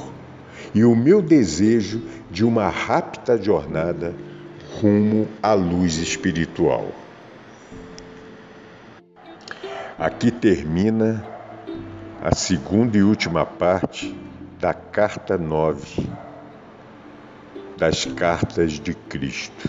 e 0.72 0.86
o 0.86 0.96
meu 0.96 1.20
desejo 1.20 2.00
de 2.30 2.46
uma 2.46 2.70
rápida 2.70 3.42
jornada 3.42 4.14
rumo 4.80 5.28
à 5.42 5.54
luz 5.54 5.96
espiritual. 5.96 6.92
Aqui 9.98 10.30
termina 10.30 11.26
a 12.22 12.36
segunda 12.36 13.00
e 13.00 13.02
última 13.02 13.48
parte 13.48 14.16
da 14.60 14.76
carta 14.76 15.36
9 15.36 16.08
das 17.80 18.06
cartas 18.06 18.74
de 18.74 18.94
Cristo. 18.94 19.68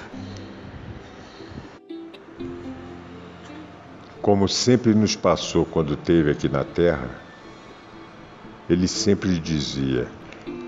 Como 4.20 4.46
sempre 4.46 4.92
nos 4.92 5.16
passou 5.16 5.64
quando 5.64 5.94
esteve 5.94 6.30
aqui 6.30 6.46
na 6.46 6.62
Terra, 6.62 7.21
ele 8.68 8.88
sempre 8.88 9.38
dizia: 9.38 10.06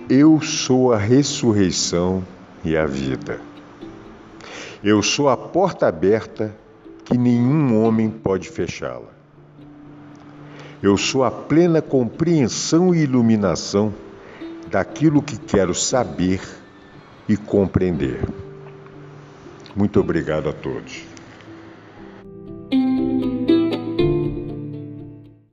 Eu 0.09 0.41
sou 0.41 0.93
a 0.93 0.99
ressurreição 0.99 2.25
e 2.65 2.77
a 2.77 2.87
vida. 2.87 3.41
Eu 4.83 5.03
sou 5.03 5.29
a 5.29 5.37
porta 5.37 5.87
aberta 5.87 6.55
que 7.05 7.17
nenhum 7.17 7.83
homem 7.83 8.11
pode 8.11 8.49
fechá-la. 8.49 9.13
Eu 10.83 10.97
sou 10.99 11.25
a 11.25 11.31
plena 11.31 11.81
compreensão 11.81 12.95
e 12.95 13.03
iluminação 13.03 13.95
daquilo 14.71 15.23
que 15.23 15.39
quero 15.39 15.75
saber 15.75 16.41
e 17.29 17.37
compreender. 17.37 18.21
Muito 19.75 19.99
obrigado 19.99 20.49
a 20.49 20.53
todos. 20.53 21.14